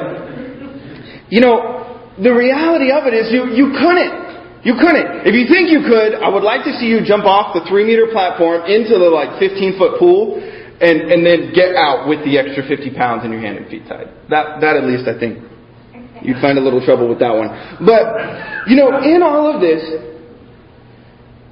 you 1.30 1.41
know, 1.41 2.01
the 2.21 2.34
reality 2.34 2.91
of 2.91 3.06
it 3.06 3.13
is 3.13 3.32
you, 3.32 3.54
you 3.54 3.73
couldn't. 3.78 4.24
You 4.65 4.73
couldn't. 4.82 5.30
If 5.30 5.38
you 5.38 5.45
think 5.45 5.69
you 5.69 5.86
could, 5.86 6.17
I 6.17 6.25
would 6.25 6.41
like 6.41 6.65
to 6.65 6.73
see 6.82 6.89
you 6.89 7.06
jump 7.06 7.30
off 7.30 7.54
the 7.54 7.62
three 7.69 7.86
meter 7.86 8.10
platform 8.10 8.65
into 8.65 8.97
the 8.97 9.13
like 9.13 9.38
15 9.38 9.78
foot 9.78 10.01
pool 10.01 10.41
and, 10.41 11.06
and 11.06 11.21
then 11.21 11.54
get 11.54 11.78
out 11.78 12.10
with 12.10 12.25
the 12.25 12.41
extra 12.41 12.65
50 12.65 12.97
pounds 12.97 13.21
in 13.23 13.30
your 13.30 13.45
hand 13.45 13.62
and 13.62 13.69
feet 13.69 13.86
tied. 13.86 14.10
That, 14.34 14.65
that 14.65 14.73
at 14.75 14.89
least 14.89 15.06
I 15.06 15.21
think 15.21 15.45
you'd 16.25 16.41
find 16.41 16.58
a 16.58 16.65
little 16.65 16.82
trouble 16.82 17.08
with 17.08 17.21
that 17.21 17.30
one. 17.30 17.54
But, 17.86 18.65
you 18.65 18.73
know, 18.75 19.06
in 19.06 19.21
all 19.21 19.54
of 19.54 19.62
this, 19.62 19.86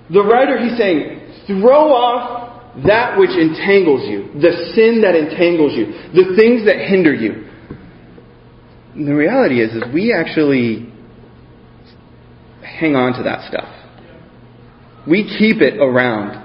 the 0.09 0.25
writer, 0.25 0.57
he's 0.57 0.73
saying, 0.73 1.45
throw 1.45 1.93
off 1.93 2.81
that 2.81 3.17
which 3.17 3.29
entangles 3.29 4.09
you, 4.09 4.33
the 4.41 4.73
sin 4.73 5.05
that 5.05 5.13
entangles 5.13 5.77
you, 5.77 5.93
the 6.17 6.33
things 6.35 6.65
that 6.65 6.89
hinder 6.89 7.13
you. 7.13 7.45
And 8.95 9.07
the 9.07 9.13
reality 9.13 9.61
is, 9.61 9.71
is 9.73 9.83
we 9.93 10.13
actually 10.13 10.92
hang 12.83 12.99
on 12.99 13.15
to 13.15 13.23
that 13.23 13.47
stuff. 13.47 13.71
We 15.07 15.23
keep 15.23 15.63
it 15.63 15.79
around, 15.79 16.35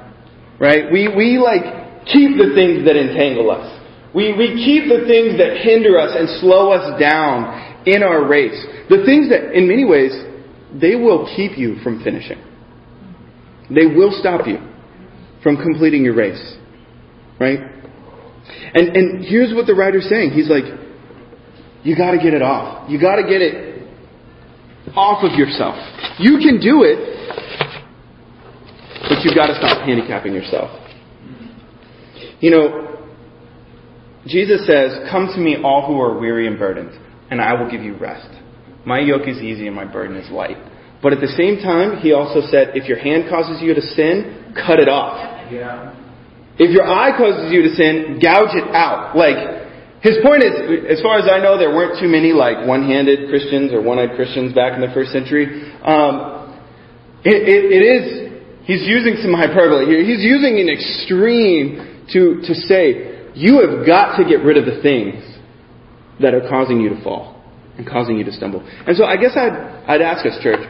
right? 0.60 0.86
We, 0.92 1.10
we 1.10 1.38
like 1.42 2.06
keep 2.06 2.38
the 2.38 2.54
things 2.54 2.86
that 2.86 2.94
entangle 2.94 3.50
us. 3.50 3.66
We, 4.14 4.32
we 4.38 4.54
keep 4.54 4.86
the 4.86 5.02
things 5.10 5.34
that 5.42 5.58
hinder 5.66 5.98
us 5.98 6.14
and 6.14 6.40
slow 6.40 6.70
us 6.70 6.98
down 7.00 7.82
in 7.86 8.02
our 8.02 8.26
race. 8.26 8.56
The 8.88 9.02
things 9.04 9.28
that, 9.30 9.52
in 9.52 9.66
many 9.66 9.84
ways, 9.84 10.14
they 10.80 10.94
will 10.94 11.26
keep 11.34 11.58
you 11.58 11.76
from 11.82 12.02
finishing. 12.02 12.38
They 13.68 13.86
will 13.86 14.14
stop 14.18 14.46
you 14.46 14.58
from 15.42 15.56
completing 15.56 16.04
your 16.04 16.14
race. 16.14 16.40
Right? 17.38 17.58
And, 18.74 18.96
and 18.96 19.24
here's 19.24 19.52
what 19.54 19.66
the 19.66 19.74
writer's 19.74 20.08
saying. 20.08 20.30
He's 20.30 20.48
like, 20.48 20.64
you 21.82 21.96
gotta 21.96 22.16
get 22.16 22.32
it 22.32 22.42
off. 22.42 22.88
You 22.90 23.00
gotta 23.00 23.22
get 23.22 23.42
it 23.42 23.67
off 24.96 25.24
of 25.24 25.38
yourself. 25.38 25.76
You 26.18 26.38
can 26.38 26.60
do 26.60 26.82
it, 26.84 26.98
but 29.08 29.24
you've 29.24 29.34
gotta 29.34 29.54
stop 29.54 29.86
handicapping 29.86 30.34
yourself. 30.34 30.70
You 32.40 32.50
know, 32.50 32.98
Jesus 34.26 34.66
says, 34.66 35.08
Come 35.10 35.28
to 35.34 35.40
me, 35.40 35.56
all 35.62 35.86
who 35.86 36.00
are 36.00 36.18
weary 36.18 36.46
and 36.46 36.58
burdened, 36.58 36.98
and 37.30 37.40
I 37.40 37.54
will 37.54 37.70
give 37.70 37.82
you 37.82 37.96
rest. 37.96 38.28
My 38.84 39.00
yoke 39.00 39.28
is 39.28 39.38
easy 39.38 39.66
and 39.66 39.76
my 39.76 39.84
burden 39.84 40.16
is 40.16 40.30
light. 40.30 40.56
But 41.02 41.12
at 41.12 41.20
the 41.20 41.28
same 41.28 41.62
time, 41.62 42.00
he 42.00 42.12
also 42.12 42.40
said, 42.50 42.72
if 42.74 42.88
your 42.88 42.98
hand 42.98 43.30
causes 43.30 43.62
you 43.62 43.74
to 43.74 43.80
sin, 43.80 44.54
cut 44.54 44.80
it 44.80 44.88
off. 44.88 45.52
Yeah. 45.52 45.94
If 46.58 46.72
your 46.74 46.84
eye 46.84 47.16
causes 47.16 47.52
you 47.52 47.62
to 47.62 47.70
sin, 47.76 48.18
gouge 48.20 48.56
it 48.56 48.74
out. 48.74 49.14
Like, 49.14 49.67
his 50.00 50.18
point 50.22 50.44
is, 50.44 50.54
as 50.86 51.02
far 51.02 51.18
as 51.18 51.26
I 51.26 51.42
know, 51.42 51.58
there 51.58 51.74
weren't 51.74 51.98
too 51.98 52.06
many 52.06 52.32
like 52.32 52.66
one-handed 52.66 53.28
Christians 53.28 53.72
or 53.72 53.82
one-eyed 53.82 54.14
Christians 54.14 54.54
back 54.54 54.74
in 54.74 54.80
the 54.80 54.94
first 54.94 55.10
century. 55.10 55.72
Um, 55.82 56.54
it, 57.24 57.34
it, 57.34 57.62
it 57.74 57.82
is, 57.82 58.06
he's 58.62 58.86
using 58.86 59.18
some 59.20 59.34
hyperbole 59.34 59.86
here. 59.86 60.04
He's 60.04 60.22
using 60.22 60.60
an 60.62 60.70
extreme 60.70 62.06
to, 62.12 62.40
to 62.46 62.54
say, 62.54 63.32
you 63.34 63.58
have 63.66 63.86
got 63.86 64.16
to 64.18 64.24
get 64.24 64.44
rid 64.46 64.56
of 64.56 64.66
the 64.66 64.80
things 64.82 65.22
that 66.20 66.32
are 66.34 66.48
causing 66.48 66.80
you 66.80 66.90
to 66.90 67.02
fall 67.02 67.42
and 67.76 67.86
causing 67.86 68.18
you 68.18 68.24
to 68.24 68.32
stumble. 68.32 68.62
And 68.86 68.96
so 68.96 69.04
I 69.04 69.16
guess 69.16 69.36
I'd, 69.36 69.52
I'd 69.86 70.02
ask 70.02 70.24
us, 70.26 70.38
church, 70.42 70.62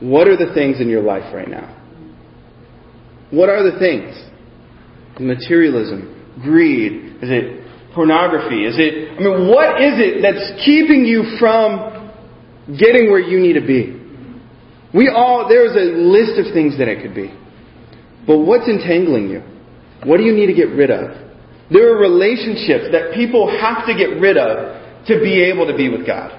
what 0.00 0.28
are 0.28 0.36
the 0.36 0.54
things 0.54 0.80
in 0.80 0.88
your 0.88 1.02
life 1.02 1.34
right 1.34 1.48
now? 1.48 1.74
What 3.30 3.48
are 3.48 3.68
the 3.68 3.78
things? 3.78 4.14
Materialism, 5.18 6.38
greed, 6.42 7.18
is 7.22 7.30
it 7.30 7.67
pornography? 7.94 8.64
Is 8.64 8.76
it, 8.78 9.18
I 9.18 9.20
mean, 9.20 9.48
what 9.48 9.80
is 9.80 9.94
it 9.96 10.22
that's 10.22 10.64
keeping 10.64 11.04
you 11.04 11.36
from 11.38 12.12
getting 12.78 13.10
where 13.10 13.20
you 13.20 13.40
need 13.40 13.54
to 13.54 13.66
be? 13.66 13.96
We 14.94 15.08
all, 15.08 15.48
there's 15.48 15.76
a 15.76 15.96
list 15.96 16.38
of 16.38 16.52
things 16.52 16.78
that 16.78 16.88
it 16.88 17.02
could 17.02 17.14
be. 17.14 17.32
But 18.26 18.38
what's 18.38 18.68
entangling 18.68 19.28
you? 19.28 19.42
What 20.04 20.18
do 20.18 20.24
you 20.24 20.32
need 20.32 20.46
to 20.46 20.54
get 20.54 20.68
rid 20.68 20.90
of? 20.90 21.16
There 21.70 21.92
are 21.92 21.98
relationships 21.98 22.88
that 22.92 23.12
people 23.14 23.48
have 23.48 23.86
to 23.86 23.94
get 23.94 24.20
rid 24.20 24.36
of 24.36 25.06
to 25.06 25.20
be 25.20 25.42
able 25.44 25.66
to 25.66 25.76
be 25.76 25.88
with 25.88 26.06
God. 26.06 26.32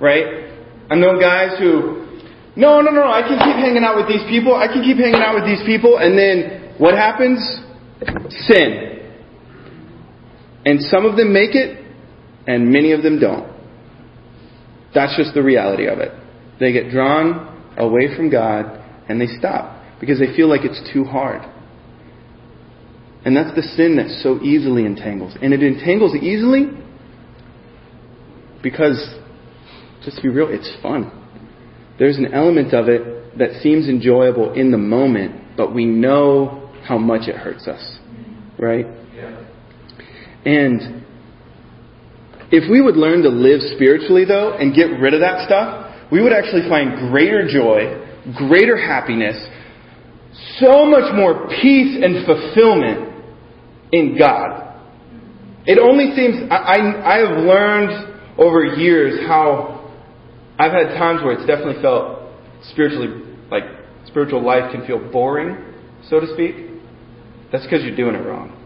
Right? 0.00 0.52
I 0.90 0.94
know 0.96 1.18
guys 1.20 1.58
who, 1.58 2.20
no, 2.56 2.80
no, 2.80 2.90
no, 2.90 3.04
I 3.04 3.22
can 3.22 3.38
keep 3.38 3.56
hanging 3.56 3.84
out 3.84 3.96
with 3.96 4.08
these 4.08 4.24
people, 4.28 4.54
I 4.54 4.66
can 4.66 4.82
keep 4.82 4.96
hanging 4.96 5.20
out 5.20 5.34
with 5.34 5.44
these 5.44 5.62
people, 5.64 5.98
and 5.98 6.16
then 6.16 6.74
what 6.78 6.94
happens? 6.94 7.38
Sin. 8.48 8.91
And 10.64 10.80
some 10.80 11.04
of 11.04 11.16
them 11.16 11.32
make 11.32 11.54
it, 11.54 11.84
and 12.46 12.70
many 12.70 12.92
of 12.92 13.02
them 13.02 13.18
don't. 13.18 13.52
That's 14.94 15.16
just 15.16 15.34
the 15.34 15.42
reality 15.42 15.86
of 15.86 15.98
it. 15.98 16.12
They 16.60 16.72
get 16.72 16.90
drawn 16.90 17.74
away 17.76 18.14
from 18.14 18.30
God, 18.30 18.80
and 19.08 19.20
they 19.20 19.26
stop 19.38 19.82
because 20.00 20.18
they 20.18 20.34
feel 20.36 20.48
like 20.48 20.60
it's 20.64 20.80
too 20.92 21.04
hard. 21.04 21.42
And 23.24 23.36
that's 23.36 23.54
the 23.54 23.62
sin 23.62 23.96
that 23.96 24.20
so 24.22 24.40
easily 24.42 24.84
entangles. 24.84 25.36
And 25.40 25.54
it 25.54 25.62
entangles 25.62 26.14
easily 26.16 26.66
because, 28.62 28.98
just 30.04 30.16
to 30.16 30.22
be 30.22 30.28
real, 30.28 30.48
it's 30.50 30.70
fun. 30.82 31.10
There's 31.98 32.18
an 32.18 32.34
element 32.34 32.74
of 32.74 32.88
it 32.88 33.38
that 33.38 33.62
seems 33.62 33.88
enjoyable 33.88 34.52
in 34.54 34.72
the 34.72 34.78
moment, 34.78 35.56
but 35.56 35.74
we 35.74 35.84
know 35.84 36.70
how 36.84 36.98
much 36.98 37.28
it 37.28 37.36
hurts 37.36 37.68
us. 37.68 37.98
Right? 38.58 38.86
And 40.44 41.04
if 42.50 42.70
we 42.70 42.80
would 42.80 42.96
learn 42.96 43.22
to 43.22 43.28
live 43.28 43.60
spiritually, 43.74 44.24
though, 44.24 44.54
and 44.54 44.74
get 44.74 45.00
rid 45.00 45.14
of 45.14 45.20
that 45.20 45.46
stuff, 45.46 46.10
we 46.10 46.22
would 46.22 46.32
actually 46.32 46.68
find 46.68 47.10
greater 47.10 47.48
joy, 47.48 47.96
greater 48.36 48.76
happiness, 48.76 49.36
so 50.58 50.84
much 50.84 51.14
more 51.14 51.48
peace 51.48 51.96
and 52.02 52.26
fulfillment 52.26 53.24
in 53.92 54.18
God. 54.18 54.80
It 55.64 55.78
only 55.78 56.14
seems, 56.16 56.50
I, 56.50 56.56
I, 56.56 57.14
I 57.14 57.18
have 57.26 57.38
learned 57.38 58.38
over 58.38 58.64
years 58.64 59.26
how 59.26 59.90
I've 60.58 60.72
had 60.72 60.98
times 60.98 61.22
where 61.22 61.32
it's 61.32 61.46
definitely 61.46 61.80
felt 61.80 62.30
spiritually, 62.70 63.22
like 63.50 63.64
spiritual 64.06 64.44
life 64.44 64.72
can 64.72 64.86
feel 64.86 64.98
boring, 65.10 65.56
so 66.08 66.20
to 66.20 66.26
speak. 66.34 66.56
That's 67.50 67.64
because 67.64 67.82
you're 67.82 67.96
doing 67.96 68.14
it 68.14 68.26
wrong. 68.26 68.61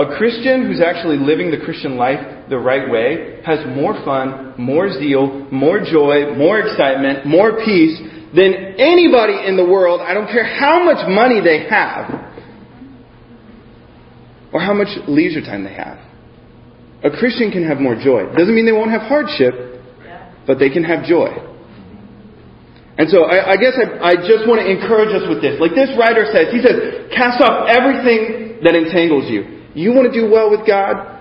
A 0.00 0.16
Christian 0.16 0.64
who's 0.66 0.80
actually 0.80 1.18
living 1.18 1.50
the 1.50 1.60
Christian 1.60 1.98
life 1.98 2.48
the 2.48 2.56
right 2.56 2.88
way 2.90 3.42
has 3.44 3.60
more 3.76 3.92
fun, 4.02 4.54
more 4.56 4.88
zeal, 4.88 5.44
more 5.52 5.78
joy, 5.84 6.32
more 6.40 6.58
excitement, 6.58 7.26
more 7.26 7.60
peace 7.60 8.00
than 8.32 8.80
anybody 8.80 9.44
in 9.44 9.60
the 9.60 9.64
world. 9.68 10.00
I 10.00 10.14
don't 10.14 10.28
care 10.32 10.44
how 10.44 10.82
much 10.82 11.04
money 11.06 11.44
they 11.44 11.68
have 11.68 12.32
or 14.54 14.60
how 14.60 14.72
much 14.72 14.88
leisure 15.06 15.42
time 15.42 15.64
they 15.64 15.74
have. 15.74 16.00
A 17.04 17.10
Christian 17.10 17.50
can 17.50 17.68
have 17.68 17.76
more 17.76 17.94
joy. 17.94 18.24
Doesn't 18.32 18.54
mean 18.54 18.64
they 18.64 18.72
won't 18.72 18.90
have 18.90 19.02
hardship, 19.02 19.84
but 20.46 20.58
they 20.58 20.70
can 20.70 20.82
have 20.82 21.04
joy. 21.04 21.28
And 22.96 23.10
so 23.10 23.24
I, 23.24 23.52
I 23.52 23.56
guess 23.56 23.76
I, 23.76 24.00
I 24.00 24.14
just 24.16 24.48
want 24.48 24.64
to 24.64 24.66
encourage 24.68 25.12
us 25.12 25.28
with 25.28 25.44
this. 25.44 25.60
Like 25.60 25.76
this 25.76 25.92
writer 26.00 26.24
says, 26.32 26.48
he 26.52 26.64
says, 26.64 27.12
cast 27.12 27.44
off 27.44 27.68
everything 27.68 28.64
that 28.64 28.74
entangles 28.74 29.28
you. 29.28 29.59
You 29.74 29.92
want 29.92 30.12
to 30.12 30.14
do 30.14 30.30
well 30.30 30.50
with 30.50 30.66
God? 30.66 31.18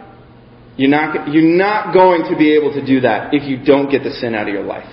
You're 0.79 0.89
not, 0.89 1.27
you're 1.27 1.57
not 1.57 1.93
going 1.93 2.31
to 2.31 2.37
be 2.39 2.55
able 2.55 2.71
to 2.73 2.85
do 2.85 3.01
that 3.01 3.33
if 3.33 3.43
you 3.43 3.59
don't 3.59 3.91
get 3.91 4.03
the 4.03 4.11
sin 4.11 4.33
out 4.33 4.47
of 4.47 4.53
your 4.53 4.63
life. 4.63 4.87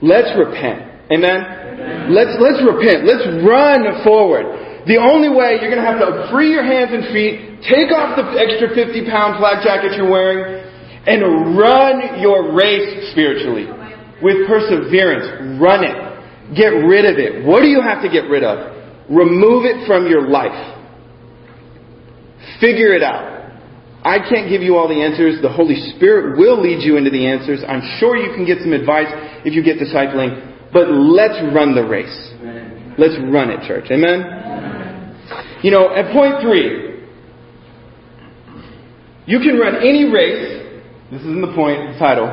Let's 0.00 0.30
repent. 0.38 1.10
Amen? 1.10 1.40
Amen. 1.42 2.14
Let's, 2.14 2.38
let's 2.38 2.62
repent. 2.62 3.02
Let's 3.02 3.26
run 3.42 3.82
forward. 4.06 4.86
The 4.86 5.02
only 5.02 5.28
way 5.34 5.58
you're 5.58 5.72
going 5.72 5.82
to 5.82 5.88
have 5.88 5.98
to 5.98 6.30
free 6.30 6.54
your 6.54 6.62
hands 6.62 6.94
and 6.94 7.10
feet, 7.10 7.66
take 7.66 7.90
off 7.90 8.14
the 8.14 8.38
extra 8.38 8.70
50 8.70 9.10
pound 9.10 9.42
flak 9.42 9.66
jacket 9.66 9.98
you're 9.98 10.06
wearing, 10.06 10.62
and 11.10 11.58
run 11.58 12.22
your 12.22 12.54
race 12.54 13.10
spiritually. 13.10 13.66
With 14.22 14.46
perseverance. 14.46 15.58
Run 15.58 15.82
it. 15.82 15.96
Get 16.54 16.70
rid 16.86 17.04
of 17.04 17.18
it. 17.18 17.44
What 17.44 17.62
do 17.62 17.68
you 17.68 17.82
have 17.82 18.00
to 18.02 18.08
get 18.08 18.30
rid 18.30 18.44
of? 18.46 18.78
Remove 19.10 19.66
it 19.66 19.86
from 19.86 20.06
your 20.06 20.30
life. 20.30 20.75
Figure 22.60 22.94
it 22.94 23.02
out. 23.02 23.36
I 24.06 24.18
can't 24.18 24.48
give 24.48 24.62
you 24.62 24.76
all 24.76 24.86
the 24.86 25.02
answers. 25.02 25.42
The 25.42 25.50
Holy 25.50 25.74
Spirit 25.96 26.38
will 26.38 26.62
lead 26.62 26.82
you 26.82 26.96
into 26.96 27.10
the 27.10 27.26
answers. 27.26 27.64
I'm 27.66 27.82
sure 27.98 28.16
you 28.16 28.32
can 28.34 28.46
get 28.46 28.62
some 28.62 28.72
advice 28.72 29.10
if 29.44 29.52
you 29.52 29.64
get 29.64 29.78
discipling. 29.78 30.70
But 30.72 30.90
let's 30.90 31.34
run 31.54 31.74
the 31.74 31.82
race. 31.82 32.14
Let's 32.98 33.18
run 33.18 33.50
it, 33.50 33.66
church. 33.66 33.90
Amen? 33.90 35.18
You 35.62 35.70
know, 35.70 35.94
at 35.94 36.12
point 36.12 36.40
three, 36.40 37.02
you 39.26 39.40
can 39.40 39.58
run 39.58 39.82
any 39.82 40.04
race. 40.04 40.62
This 41.10 41.20
isn't 41.22 41.40
the 41.40 41.54
point, 41.54 41.92
the 41.92 41.98
title. 41.98 42.30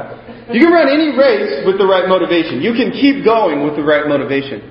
You 0.54 0.62
can 0.62 0.72
run 0.72 0.90
any 0.90 1.18
race 1.18 1.66
with 1.66 1.78
the 1.78 1.86
right 1.86 2.08
motivation. 2.08 2.62
You 2.62 2.74
can 2.74 2.92
keep 2.92 3.26
going 3.26 3.66
with 3.66 3.76
the 3.76 3.84
right 3.84 4.08
motivation. 4.08 4.62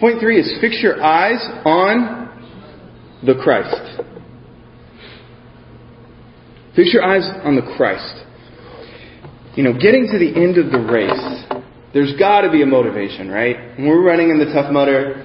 Point 0.00 0.20
three 0.20 0.40
is 0.40 0.56
fix 0.60 0.80
your 0.82 1.02
eyes 1.02 1.44
on 1.64 2.32
the 3.26 3.34
Christ. 3.34 4.00
Fix 6.76 6.92
your 6.92 7.04
eyes 7.04 7.22
on 7.44 7.54
the 7.54 7.62
Christ. 7.76 8.24
You 9.54 9.62
know, 9.62 9.72
getting 9.72 10.10
to 10.10 10.18
the 10.18 10.34
end 10.34 10.58
of 10.58 10.72
the 10.72 10.82
race, 10.82 11.62
there's 11.94 12.18
got 12.18 12.42
to 12.42 12.50
be 12.50 12.62
a 12.62 12.66
motivation, 12.66 13.30
right? 13.30 13.78
When 13.78 13.86
we're 13.86 14.02
running 14.02 14.30
in 14.30 14.38
the 14.38 14.50
Tough 14.50 14.72
Mudder, 14.72 15.22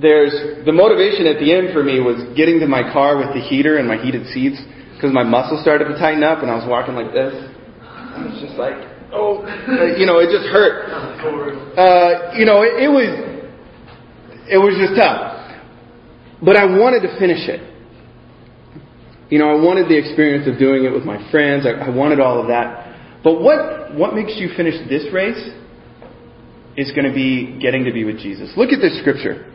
there's 0.00 0.62
the 0.64 0.72
motivation 0.72 1.26
at 1.26 1.42
the 1.42 1.50
end 1.50 1.74
for 1.74 1.82
me 1.82 1.98
was 1.98 2.22
getting 2.36 2.60
to 2.60 2.68
my 2.68 2.86
car 2.92 3.18
with 3.18 3.34
the 3.34 3.42
heater 3.42 3.78
and 3.78 3.88
my 3.88 3.98
heated 3.98 4.28
seats 4.30 4.62
because 4.94 5.10
my 5.10 5.24
muscles 5.24 5.60
started 5.62 5.90
to 5.90 5.98
tighten 5.98 6.22
up 6.22 6.42
and 6.42 6.50
I 6.50 6.54
was 6.54 6.68
walking 6.68 6.94
like 6.94 7.10
this. 7.10 7.34
I 7.82 8.22
was 8.30 8.38
just 8.38 8.54
like, 8.54 8.78
oh, 9.10 9.42
you 9.98 10.06
know, 10.06 10.22
it 10.22 10.30
just 10.30 10.46
hurt. 10.46 10.86
Uh, 11.74 12.38
you 12.38 12.46
know, 12.46 12.62
it, 12.62 12.86
it 12.86 12.90
was, 12.92 13.10
it 14.46 14.60
was 14.62 14.78
just 14.78 14.94
tough. 14.94 15.34
But 16.44 16.54
I 16.54 16.64
wanted 16.64 17.02
to 17.02 17.18
finish 17.18 17.48
it. 17.48 17.65
You 19.28 19.38
know, 19.40 19.50
I 19.50 19.60
wanted 19.60 19.88
the 19.88 19.98
experience 19.98 20.46
of 20.46 20.58
doing 20.58 20.84
it 20.84 20.92
with 20.92 21.04
my 21.04 21.30
friends. 21.30 21.66
I, 21.66 21.86
I 21.86 21.88
wanted 21.90 22.20
all 22.20 22.40
of 22.40 22.48
that. 22.48 23.22
But 23.24 23.40
what, 23.42 23.94
what 23.94 24.14
makes 24.14 24.36
you 24.36 24.50
finish 24.56 24.74
this 24.88 25.12
race 25.12 25.50
is 26.76 26.92
going 26.92 27.08
to 27.08 27.14
be 27.14 27.58
getting 27.60 27.84
to 27.84 27.92
be 27.92 28.04
with 28.04 28.18
Jesus. 28.18 28.52
Look 28.56 28.70
at 28.70 28.80
this 28.80 28.98
scripture 29.00 29.52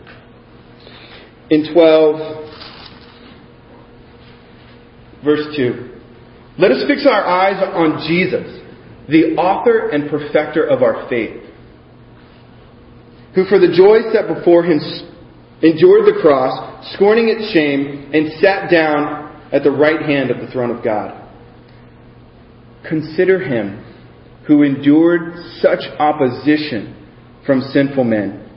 in 1.50 1.72
12, 1.74 2.52
verse 5.24 5.56
2. 5.56 6.00
Let 6.58 6.72
us 6.72 6.84
fix 6.88 7.06
our 7.06 7.24
eyes 7.24 7.64
on 7.74 8.06
Jesus, 8.08 8.60
the 9.08 9.36
author 9.38 9.90
and 9.90 10.10
perfecter 10.10 10.66
of 10.66 10.84
our 10.84 11.08
faith, 11.08 11.44
who 13.36 13.46
for 13.46 13.58
the 13.60 13.72
joy 13.72 14.12
set 14.12 14.28
before 14.28 14.64
him 14.66 14.80
endured 15.62 16.08
the 16.08 16.20
cross, 16.22 16.86
scorning 16.96 17.30
its 17.30 17.54
shame, 17.54 18.12
and 18.14 18.34
sat 18.42 18.70
down 18.70 19.21
at 19.52 19.64
the 19.64 19.72
right 19.72 20.02
hand 20.02 20.32
of 20.32 20.40
the 20.40 20.52
throne 20.52 20.76
of 20.76 20.84
God. 20.84 21.30
Consider 22.88 23.40
him 23.40 23.86
who 24.48 24.64
endured 24.64 25.36
such 25.60 25.80
opposition 26.00 26.98
from 27.46 27.62
sinful 27.62 28.04
men, 28.04 28.50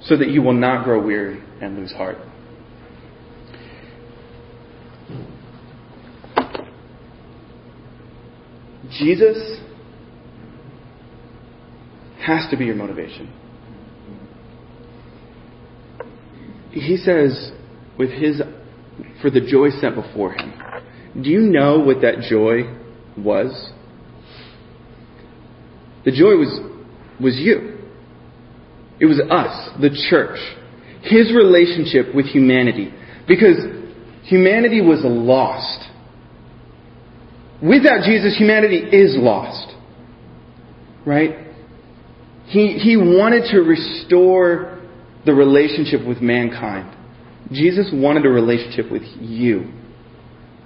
so 0.00 0.16
that 0.16 0.28
you 0.28 0.42
will 0.42 0.52
not 0.52 0.84
grow 0.84 1.04
weary 1.04 1.42
and 1.60 1.76
lose 1.76 1.92
heart. 1.92 2.16
Jesus 8.98 9.60
has 12.20 12.48
to 12.50 12.56
be 12.56 12.66
your 12.66 12.74
motivation. 12.74 13.32
He 16.70 16.96
says, 16.96 17.52
with 17.98 18.10
his, 18.10 18.40
for 19.20 19.30
the 19.30 19.40
joy 19.40 19.70
set 19.80 19.94
before 19.94 20.32
him. 20.32 20.52
Do 21.22 21.30
you 21.30 21.40
know 21.40 21.80
what 21.80 22.02
that 22.02 22.26
joy 22.28 22.62
was? 23.16 23.70
The 26.04 26.10
joy 26.10 26.36
was, 26.36 26.60
was 27.20 27.36
you. 27.36 27.78
It 29.00 29.06
was 29.06 29.20
us, 29.30 29.80
the 29.80 29.90
church 30.10 30.38
his 31.02 31.34
relationship 31.34 32.14
with 32.14 32.26
humanity. 32.26 32.92
Because 33.26 33.56
humanity 34.24 34.80
was 34.80 35.00
lost. 35.04 35.88
Without 37.60 38.04
Jesus, 38.04 38.36
humanity 38.36 38.76
is 38.76 39.16
lost. 39.18 39.74
Right? 41.04 41.48
He, 42.46 42.78
he 42.78 42.96
wanted 42.96 43.50
to 43.50 43.60
restore 43.60 44.80
the 45.26 45.34
relationship 45.34 46.06
with 46.06 46.20
mankind. 46.20 46.96
Jesus 47.50 47.90
wanted 47.92 48.26
a 48.26 48.30
relationship 48.30 48.90
with 48.90 49.02
you. 49.20 49.72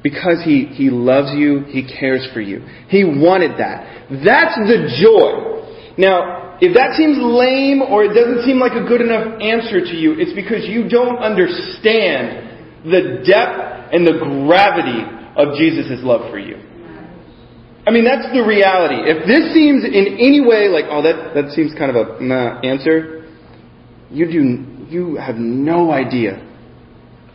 Because 0.02 0.42
he, 0.44 0.66
he 0.66 0.90
loves 0.90 1.32
you, 1.34 1.64
he 1.66 1.82
cares 1.82 2.28
for 2.32 2.40
you. 2.40 2.60
He 2.88 3.02
wanted 3.02 3.58
that. 3.58 4.06
That's 4.24 4.54
the 4.54 4.86
joy. 5.02 5.96
Now, 5.98 6.58
if 6.60 6.74
that 6.74 6.94
seems 6.96 7.18
lame 7.18 7.82
or 7.82 8.04
it 8.04 8.14
doesn't 8.14 8.46
seem 8.46 8.60
like 8.60 8.72
a 8.72 8.86
good 8.86 9.00
enough 9.00 9.40
answer 9.42 9.80
to 9.80 9.94
you, 9.96 10.14
it's 10.14 10.32
because 10.32 10.64
you 10.64 10.88
don't 10.88 11.18
understand 11.18 12.84
the 12.84 13.24
depth 13.26 13.92
and 13.92 14.06
the 14.06 14.16
gravity 14.22 15.02
of 15.34 15.58
Jesus' 15.58 15.98
love 16.04 16.30
for 16.30 16.38
you. 16.38 16.56
I 17.86 17.90
mean, 17.90 18.04
that's 18.04 18.30
the 18.32 18.42
reality. 18.42 19.10
If 19.10 19.26
this 19.26 19.54
seems 19.54 19.84
in 19.84 20.18
any 20.18 20.40
way 20.40 20.68
like, 20.68 20.86
oh, 20.90 21.02
that, 21.02 21.34
that 21.34 21.52
seems 21.52 21.72
kind 21.74 21.90
of 21.90 21.96
a 21.96 22.22
nah 22.22 22.60
answer, 22.60 23.26
you 24.10 24.26
do, 24.30 24.86
you 24.88 25.16
have 25.16 25.36
no 25.36 25.90
idea 25.90 26.45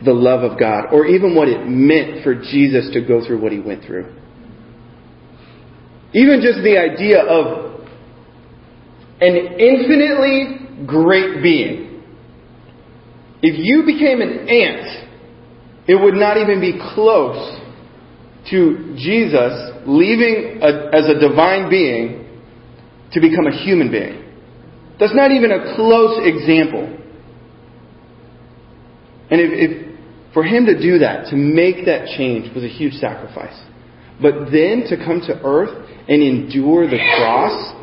the 0.04 0.12
love 0.12 0.42
of 0.42 0.58
God 0.58 0.86
or 0.92 1.06
even 1.06 1.34
what 1.34 1.48
it 1.48 1.66
meant 1.66 2.24
for 2.24 2.34
Jesus 2.34 2.90
to 2.92 3.00
go 3.06 3.24
through 3.24 3.40
what 3.40 3.52
he 3.52 3.58
went 3.58 3.84
through. 3.84 4.12
Even 6.14 6.40
just 6.42 6.62
the 6.62 6.76
idea 6.76 7.22
of 7.22 7.80
an 9.20 9.36
infinitely 9.36 10.86
great 10.86 11.42
being. 11.42 12.02
If 13.40 13.58
you 13.58 13.84
became 13.84 14.20
an 14.20 14.48
ant, 14.48 15.08
it 15.88 15.94
would 15.94 16.14
not 16.14 16.36
even 16.36 16.60
be 16.60 16.78
close 16.94 17.60
to 18.50 18.94
Jesus 18.96 19.72
leaving 19.86 20.60
a, 20.62 20.90
as 20.92 21.08
a 21.08 21.18
divine 21.18 21.70
being 21.70 22.28
to 23.12 23.20
become 23.20 23.46
a 23.46 23.64
human 23.64 23.90
being. 23.90 24.22
That's 24.98 25.14
not 25.14 25.30
even 25.30 25.50
a 25.50 25.74
close 25.74 26.20
example. 26.22 26.98
And 29.30 29.40
if, 29.40 29.50
if, 29.52 29.91
for 30.32 30.42
him 30.42 30.66
to 30.66 30.80
do 30.80 30.98
that, 30.98 31.26
to 31.30 31.36
make 31.36 31.84
that 31.86 32.08
change, 32.16 32.54
was 32.54 32.64
a 32.64 32.68
huge 32.68 32.94
sacrifice. 32.94 33.58
But 34.20 34.50
then 34.50 34.84
to 34.88 34.96
come 34.96 35.20
to 35.26 35.40
earth 35.44 35.88
and 36.08 36.22
endure 36.22 36.88
the 36.88 36.98
cross, 37.16 37.74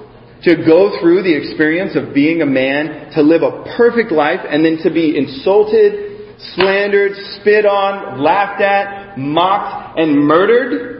to 0.44 0.56
go 0.56 1.00
through 1.02 1.24
the 1.24 1.36
experience 1.36 1.96
of 1.96 2.14
being 2.14 2.42
a 2.42 2.46
man, 2.46 3.12
to 3.14 3.22
live 3.22 3.42
a 3.44 3.76
perfect 3.78 4.12
life, 4.12 4.40
and 4.48 4.66
then 4.66 4.78
to 4.84 4.90
be 4.90 5.18
insulted, 5.18 6.38
slandered, 6.56 7.12
spit 7.40 7.66
on, 7.66 8.24
laughed 8.24 8.62
at, 8.62 9.18
mocked, 9.18 10.00
and 10.00 10.18
murdered, 10.26 11.00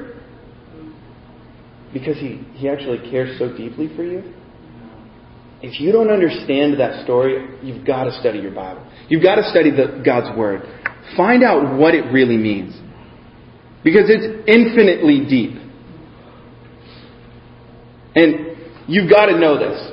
because 1.94 2.18
he, 2.18 2.44
he 2.54 2.70
actually 2.70 3.10
cares 3.10 3.40
so 3.40 3.56
deeply 3.56 3.90
for 3.96 4.04
you? 4.04 4.34
If 5.62 5.80
you 5.82 5.92
don't 5.92 6.10
understand 6.10 6.80
that 6.80 7.04
story, 7.04 7.60
you've 7.62 7.86
got 7.86 8.06
to 8.06 8.18
study 8.20 8.40
your 8.40 8.52
Bible. 8.52 8.86
You've 9.10 9.24
got 9.24 9.36
to 9.36 9.50
study 9.50 9.72
the, 9.72 10.02
God's 10.06 10.38
Word. 10.38 10.62
Find 11.16 11.44
out 11.44 11.78
what 11.78 11.96
it 11.96 12.12
really 12.12 12.38
means. 12.38 12.76
Because 13.84 14.06
it's 14.08 14.48
infinitely 14.48 15.26
deep. 15.30 15.56
And 18.16 18.58
you've 18.88 19.10
got 19.10 19.28
to 19.28 19.40
know 19.40 19.58
this. 19.58 19.92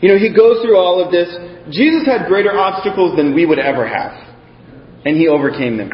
You 0.00 0.08
know, 0.08 0.18
he 0.18 0.34
goes 0.34 0.62
through 0.62 0.76
all 0.76 1.02
of 1.04 1.12
this. 1.12 1.28
Jesus 1.70 2.04
had 2.06 2.26
greater 2.26 2.52
obstacles 2.52 3.16
than 3.16 3.34
we 3.34 3.46
would 3.46 3.58
ever 3.58 3.86
have. 3.86 4.12
And 5.04 5.16
he 5.16 5.28
overcame 5.28 5.76
them. 5.76 5.90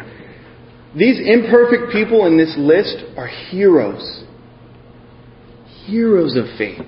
These 0.95 1.19
imperfect 1.23 1.91
people 1.91 2.25
in 2.25 2.37
this 2.37 2.55
list 2.57 2.97
are 3.15 3.27
heroes 3.27 4.23
heroes 5.89 6.35
of 6.35 6.45
faith. 6.57 6.85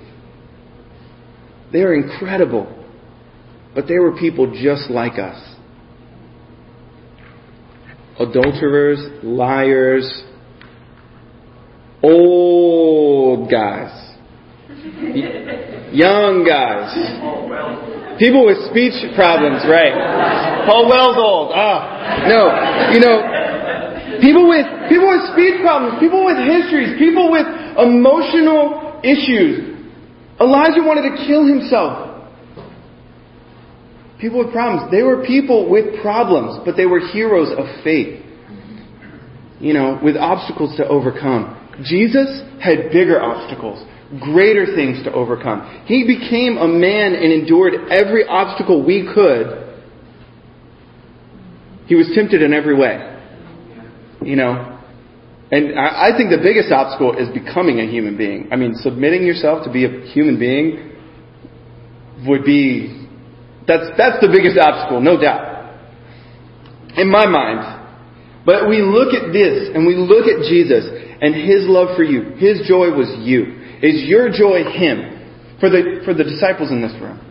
They 1.72 1.80
are 1.80 1.94
incredible, 1.94 2.66
but 3.74 3.86
they 3.88 3.98
were 3.98 4.16
people 4.16 4.52
just 4.52 4.90
like 4.90 5.18
us. 5.18 5.51
Adulterers, 8.20 9.00
liars, 9.22 10.04
old 12.02 13.50
guys, 13.50 13.92
young 15.92 16.44
guys, 16.44 16.92
people 18.18 18.44
with 18.44 18.58
speech 18.68 18.92
problems, 19.14 19.64
right? 19.64 19.96
Paul 20.66 20.88
Wells 20.88 21.16
old. 21.16 21.52
Ah, 21.54 22.28
no, 22.28 22.92
you 22.92 23.00
know, 23.00 24.20
people 24.20 24.48
with 24.48 24.66
people 24.88 25.08
with 25.08 25.32
speech 25.32 25.60
problems, 25.62 25.98
people 25.98 26.24
with 26.24 26.36
histories, 26.36 26.98
people 26.98 27.32
with 27.32 27.46
emotional 27.80 29.00
issues. 29.02 29.72
Elijah 30.40 30.82
wanted 30.82 31.08
to 31.08 31.26
kill 31.26 31.46
himself. 31.46 32.11
People 34.22 34.44
with 34.44 34.52
problems. 34.52 34.92
They 34.92 35.02
were 35.02 35.26
people 35.26 35.68
with 35.68 36.00
problems, 36.00 36.60
but 36.64 36.76
they 36.76 36.86
were 36.86 37.00
heroes 37.00 37.52
of 37.58 37.66
faith. 37.82 38.24
You 39.58 39.74
know, 39.74 39.98
with 40.02 40.16
obstacles 40.16 40.76
to 40.76 40.86
overcome. 40.86 41.58
Jesus 41.84 42.42
had 42.62 42.92
bigger 42.92 43.20
obstacles, 43.20 43.84
greater 44.20 44.66
things 44.76 45.02
to 45.04 45.12
overcome. 45.12 45.84
He 45.86 46.06
became 46.06 46.56
a 46.56 46.68
man 46.68 47.14
and 47.14 47.32
endured 47.32 47.74
every 47.90 48.24
obstacle 48.24 48.86
we 48.86 49.08
could. 49.12 49.58
He 51.86 51.96
was 51.96 52.08
tempted 52.14 52.42
in 52.42 52.54
every 52.54 52.78
way. 52.78 53.08
You 54.22 54.36
know, 54.36 54.80
and 55.50 55.78
I 55.78 56.16
think 56.16 56.30
the 56.30 56.40
biggest 56.40 56.70
obstacle 56.70 57.18
is 57.18 57.28
becoming 57.28 57.80
a 57.80 57.86
human 57.90 58.16
being. 58.16 58.48
I 58.52 58.56
mean, 58.56 58.74
submitting 58.76 59.24
yourself 59.24 59.64
to 59.64 59.72
be 59.72 59.84
a 59.84 60.06
human 60.12 60.38
being 60.38 60.92
would 62.26 62.44
be, 62.44 63.01
that's, 63.66 63.94
that's 63.96 64.18
the 64.20 64.28
biggest 64.28 64.58
obstacle, 64.58 65.00
no 65.00 65.20
doubt. 65.20 65.50
In 66.96 67.10
my 67.10 67.26
mind. 67.26 67.82
But 68.44 68.68
we 68.68 68.82
look 68.82 69.14
at 69.14 69.32
this 69.32 69.70
and 69.74 69.86
we 69.86 69.94
look 69.94 70.26
at 70.26 70.44
Jesus 70.50 70.84
and 71.22 71.34
His 71.34 71.64
love 71.70 71.96
for 71.96 72.02
you. 72.02 72.34
His 72.36 72.66
joy 72.66 72.90
was 72.90 73.08
you. 73.22 73.62
Is 73.82 74.02
your 74.08 74.30
joy 74.30 74.64
Him? 74.66 75.58
For 75.60 75.70
the, 75.70 76.02
for 76.04 76.12
the 76.12 76.24
disciples 76.24 76.70
in 76.70 76.82
this 76.82 76.92
room. 77.00 77.22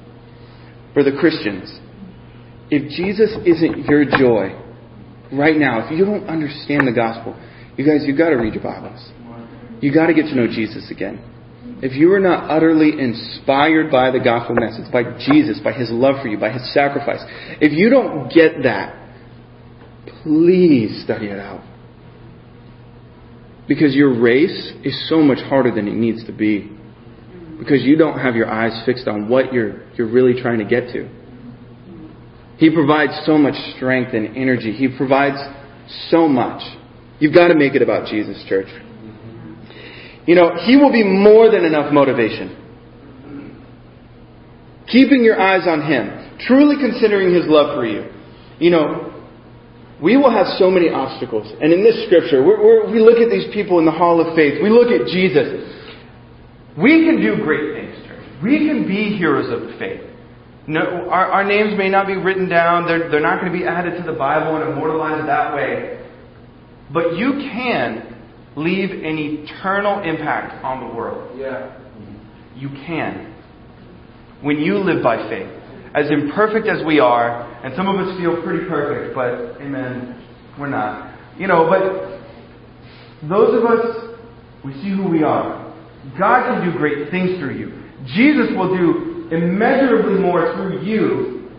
For 0.93 1.03
the 1.03 1.11
Christians. 1.11 1.67
If 2.71 2.87
Jesus 2.95 3.35
isn't 3.45 3.85
your 3.91 4.05
joy 4.05 4.55
right 5.33 5.57
now, 5.57 5.85
if 5.85 5.91
you 5.91 6.05
don't 6.05 6.27
understand 6.27 6.87
the 6.87 6.95
gospel, 6.95 7.35
you 7.75 7.85
guys, 7.85 8.07
you've 8.07 8.17
got 8.17 8.29
to 8.29 8.35
read 8.35 8.53
your 8.53 8.63
Bibles. 8.63 9.11
You've 9.81 9.95
got 9.95 10.07
to 10.07 10.13
get 10.13 10.23
to 10.31 10.35
know 10.35 10.47
Jesus 10.47 10.89
again. 10.89 11.19
If 11.81 11.93
you 11.93 12.13
are 12.13 12.19
not 12.19 12.49
utterly 12.49 12.99
inspired 12.99 13.89
by 13.89 14.11
the 14.11 14.19
gospel 14.19 14.55
message, 14.55 14.91
by 14.91 15.03
Jesus, 15.17 15.59
by 15.63 15.73
his 15.73 15.89
love 15.89 16.21
for 16.21 16.27
you, 16.27 16.37
by 16.37 16.51
his 16.51 16.71
sacrifice, 16.73 17.19
if 17.59 17.71
you 17.71 17.89
don't 17.89 18.29
get 18.29 18.63
that, 18.63 18.95
please 20.21 21.03
study 21.03 21.27
it 21.27 21.39
out. 21.39 21.65
Because 23.67 23.95
your 23.95 24.19
race 24.19 24.73
is 24.83 25.09
so 25.09 25.21
much 25.21 25.39
harder 25.39 25.73
than 25.73 25.87
it 25.87 25.95
needs 25.95 26.23
to 26.25 26.31
be. 26.31 26.69
Because 27.57 27.81
you 27.81 27.95
don't 27.95 28.19
have 28.19 28.35
your 28.35 28.49
eyes 28.49 28.83
fixed 28.85 29.07
on 29.07 29.27
what 29.27 29.51
you're, 29.51 29.89
you're 29.93 30.11
really 30.11 30.39
trying 30.39 30.59
to 30.59 30.65
get 30.65 30.93
to. 30.93 31.09
He 32.57 32.71
provides 32.71 33.13
so 33.25 33.39
much 33.39 33.55
strength 33.75 34.13
and 34.13 34.37
energy. 34.37 34.71
He 34.71 34.87
provides 34.95 35.37
so 36.09 36.27
much. 36.27 36.61
You've 37.19 37.33
got 37.33 37.47
to 37.47 37.55
make 37.55 37.73
it 37.73 37.81
about 37.81 38.07
Jesus, 38.07 38.43
church. 38.47 38.67
You 40.31 40.35
know, 40.35 40.55
He 40.63 40.77
will 40.77 40.93
be 40.93 41.03
more 41.03 41.51
than 41.51 41.65
enough 41.65 41.91
motivation. 41.91 42.55
Keeping 44.87 45.25
your 45.25 45.37
eyes 45.37 45.67
on 45.67 45.81
Him, 45.81 46.39
truly 46.47 46.77
considering 46.79 47.35
His 47.35 47.43
love 47.47 47.75
for 47.75 47.85
you. 47.85 48.09
You 48.57 48.69
know, 48.69 49.27
we 50.01 50.15
will 50.15 50.31
have 50.31 50.47
so 50.57 50.71
many 50.71 50.87
obstacles. 50.87 51.51
And 51.59 51.73
in 51.73 51.83
this 51.83 52.05
scripture, 52.05 52.45
we're, 52.45 52.63
we're, 52.63 52.93
we 52.93 53.01
look 53.01 53.19
at 53.19 53.29
these 53.29 53.53
people 53.53 53.79
in 53.79 53.85
the 53.85 53.91
hall 53.91 54.25
of 54.25 54.33
faith. 54.33 54.63
We 54.63 54.69
look 54.69 54.87
at 54.87 55.05
Jesus. 55.07 55.67
We 56.77 57.03
can 57.03 57.19
do 57.19 57.43
great 57.43 57.75
things, 57.75 58.07
church. 58.07 58.23
We 58.41 58.69
can 58.69 58.87
be 58.87 59.17
heroes 59.17 59.51
of 59.51 59.77
faith. 59.77 59.99
No, 60.65 61.09
our, 61.09 61.25
our 61.25 61.43
names 61.43 61.77
may 61.77 61.89
not 61.89 62.07
be 62.07 62.15
written 62.15 62.47
down. 62.47 62.87
They're, 62.87 63.11
they're 63.11 63.19
not 63.19 63.41
going 63.41 63.51
to 63.51 63.59
be 63.59 63.65
added 63.65 63.97
to 63.97 64.09
the 64.09 64.17
Bible 64.17 64.55
and 64.55 64.71
immortalized 64.71 65.27
that 65.27 65.53
way. 65.53 66.07
But 66.93 67.17
you 67.17 67.33
can 67.51 68.11
leave 68.55 68.91
an 68.91 69.17
eternal 69.17 70.01
impact 70.01 70.63
on 70.63 70.87
the 70.87 70.95
world. 70.95 71.37
Yeah. 71.37 71.77
You 72.55 72.69
can. 72.69 73.33
When 74.41 74.59
you 74.59 74.77
live 74.77 75.03
by 75.03 75.29
faith. 75.29 75.49
As 75.93 76.09
imperfect 76.09 76.67
as 76.67 76.85
we 76.85 76.99
are, 76.99 77.49
and 77.63 77.75
some 77.75 77.87
of 77.87 77.95
us 77.95 78.17
feel 78.17 78.41
pretty 78.43 78.65
perfect, 78.67 79.13
but 79.13 79.61
amen, 79.61 80.25
we're 80.57 80.69
not. 80.69 81.17
You 81.37 81.47
know, 81.47 81.67
but 81.69 83.27
those 83.27 83.57
of 83.57 83.65
us, 83.65 84.17
we 84.63 84.73
see 84.81 84.89
who 84.89 85.09
we 85.09 85.23
are. 85.23 85.73
God 86.17 86.47
can 86.47 86.71
do 86.71 86.77
great 86.77 87.11
things 87.11 87.37
through 87.39 87.57
you. 87.57 87.83
Jesus 88.05 88.47
will 88.55 88.75
do 88.75 89.27
immeasurably 89.31 90.19
more 90.19 90.53
through 90.55 90.83
you 90.83 91.49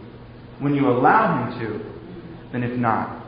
when 0.60 0.74
you 0.74 0.88
allow 0.88 1.50
Him 1.50 1.60
to 1.60 2.52
than 2.52 2.62
if 2.62 2.78
not. 2.78 3.26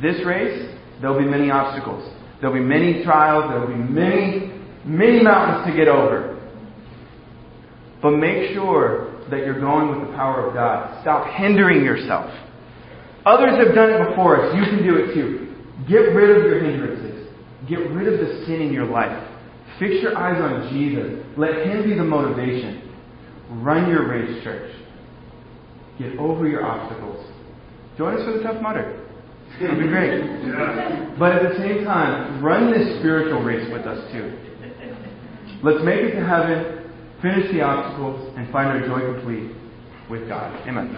This 0.00 0.24
race 0.24 0.68
There'll 1.00 1.18
be 1.18 1.26
many 1.26 1.50
obstacles. 1.50 2.02
There'll 2.40 2.54
be 2.54 2.60
many 2.60 3.04
trials. 3.04 3.50
There'll 3.50 3.68
be 3.68 3.74
many, 3.74 4.52
many 4.84 5.22
mountains 5.22 5.70
to 5.70 5.76
get 5.76 5.88
over. 5.88 6.34
But 8.00 8.12
make 8.12 8.54
sure 8.54 9.24
that 9.30 9.38
you're 9.38 9.60
going 9.60 9.90
with 9.90 10.08
the 10.08 10.16
power 10.16 10.48
of 10.48 10.54
God. 10.54 11.02
Stop 11.02 11.26
hindering 11.36 11.84
yourself. 11.84 12.30
Others 13.26 13.66
have 13.66 13.74
done 13.74 13.90
it 13.90 14.08
before 14.08 14.40
us. 14.40 14.54
You 14.54 14.62
can 14.64 14.86
do 14.86 14.96
it 14.96 15.14
too. 15.14 15.54
Get 15.88 16.14
rid 16.14 16.36
of 16.36 16.44
your 16.44 16.64
hindrances. 16.64 17.28
Get 17.68 17.90
rid 17.90 18.12
of 18.12 18.20
the 18.20 18.46
sin 18.46 18.62
in 18.62 18.72
your 18.72 18.86
life. 18.86 19.12
Fix 19.78 20.02
your 20.02 20.16
eyes 20.16 20.40
on 20.40 20.72
Jesus. 20.72 21.24
Let 21.36 21.66
Him 21.66 21.84
be 21.84 21.94
the 21.94 22.04
motivation. 22.04 22.88
Run 23.50 23.88
your 23.88 24.08
race, 24.08 24.42
church. 24.44 24.72
Get 25.98 26.16
over 26.18 26.48
your 26.48 26.64
obstacles. 26.64 27.26
Join 27.96 28.14
us 28.14 28.24
for 28.24 28.38
the 28.38 28.42
Tough 28.42 28.62
Mudder. 28.62 29.07
It'll 29.60 29.76
be 29.76 29.88
great. 29.88 30.22
But 31.18 31.32
at 31.32 31.42
the 31.50 31.58
same 31.58 31.84
time, 31.84 32.42
run 32.44 32.70
this 32.70 32.98
spiritual 32.98 33.42
race 33.42 33.68
with 33.72 33.86
us 33.86 34.10
too. 34.12 34.32
Let's 35.62 35.84
make 35.84 36.00
it 36.00 36.14
to 36.14 36.24
heaven, 36.24 36.90
finish 37.20 37.50
the 37.50 37.62
obstacles, 37.62 38.32
and 38.36 38.50
find 38.52 38.68
our 38.68 38.86
joy 38.86 39.00
complete 39.14 39.50
with 40.08 40.28
God. 40.28 40.54
Amen. 40.68 40.94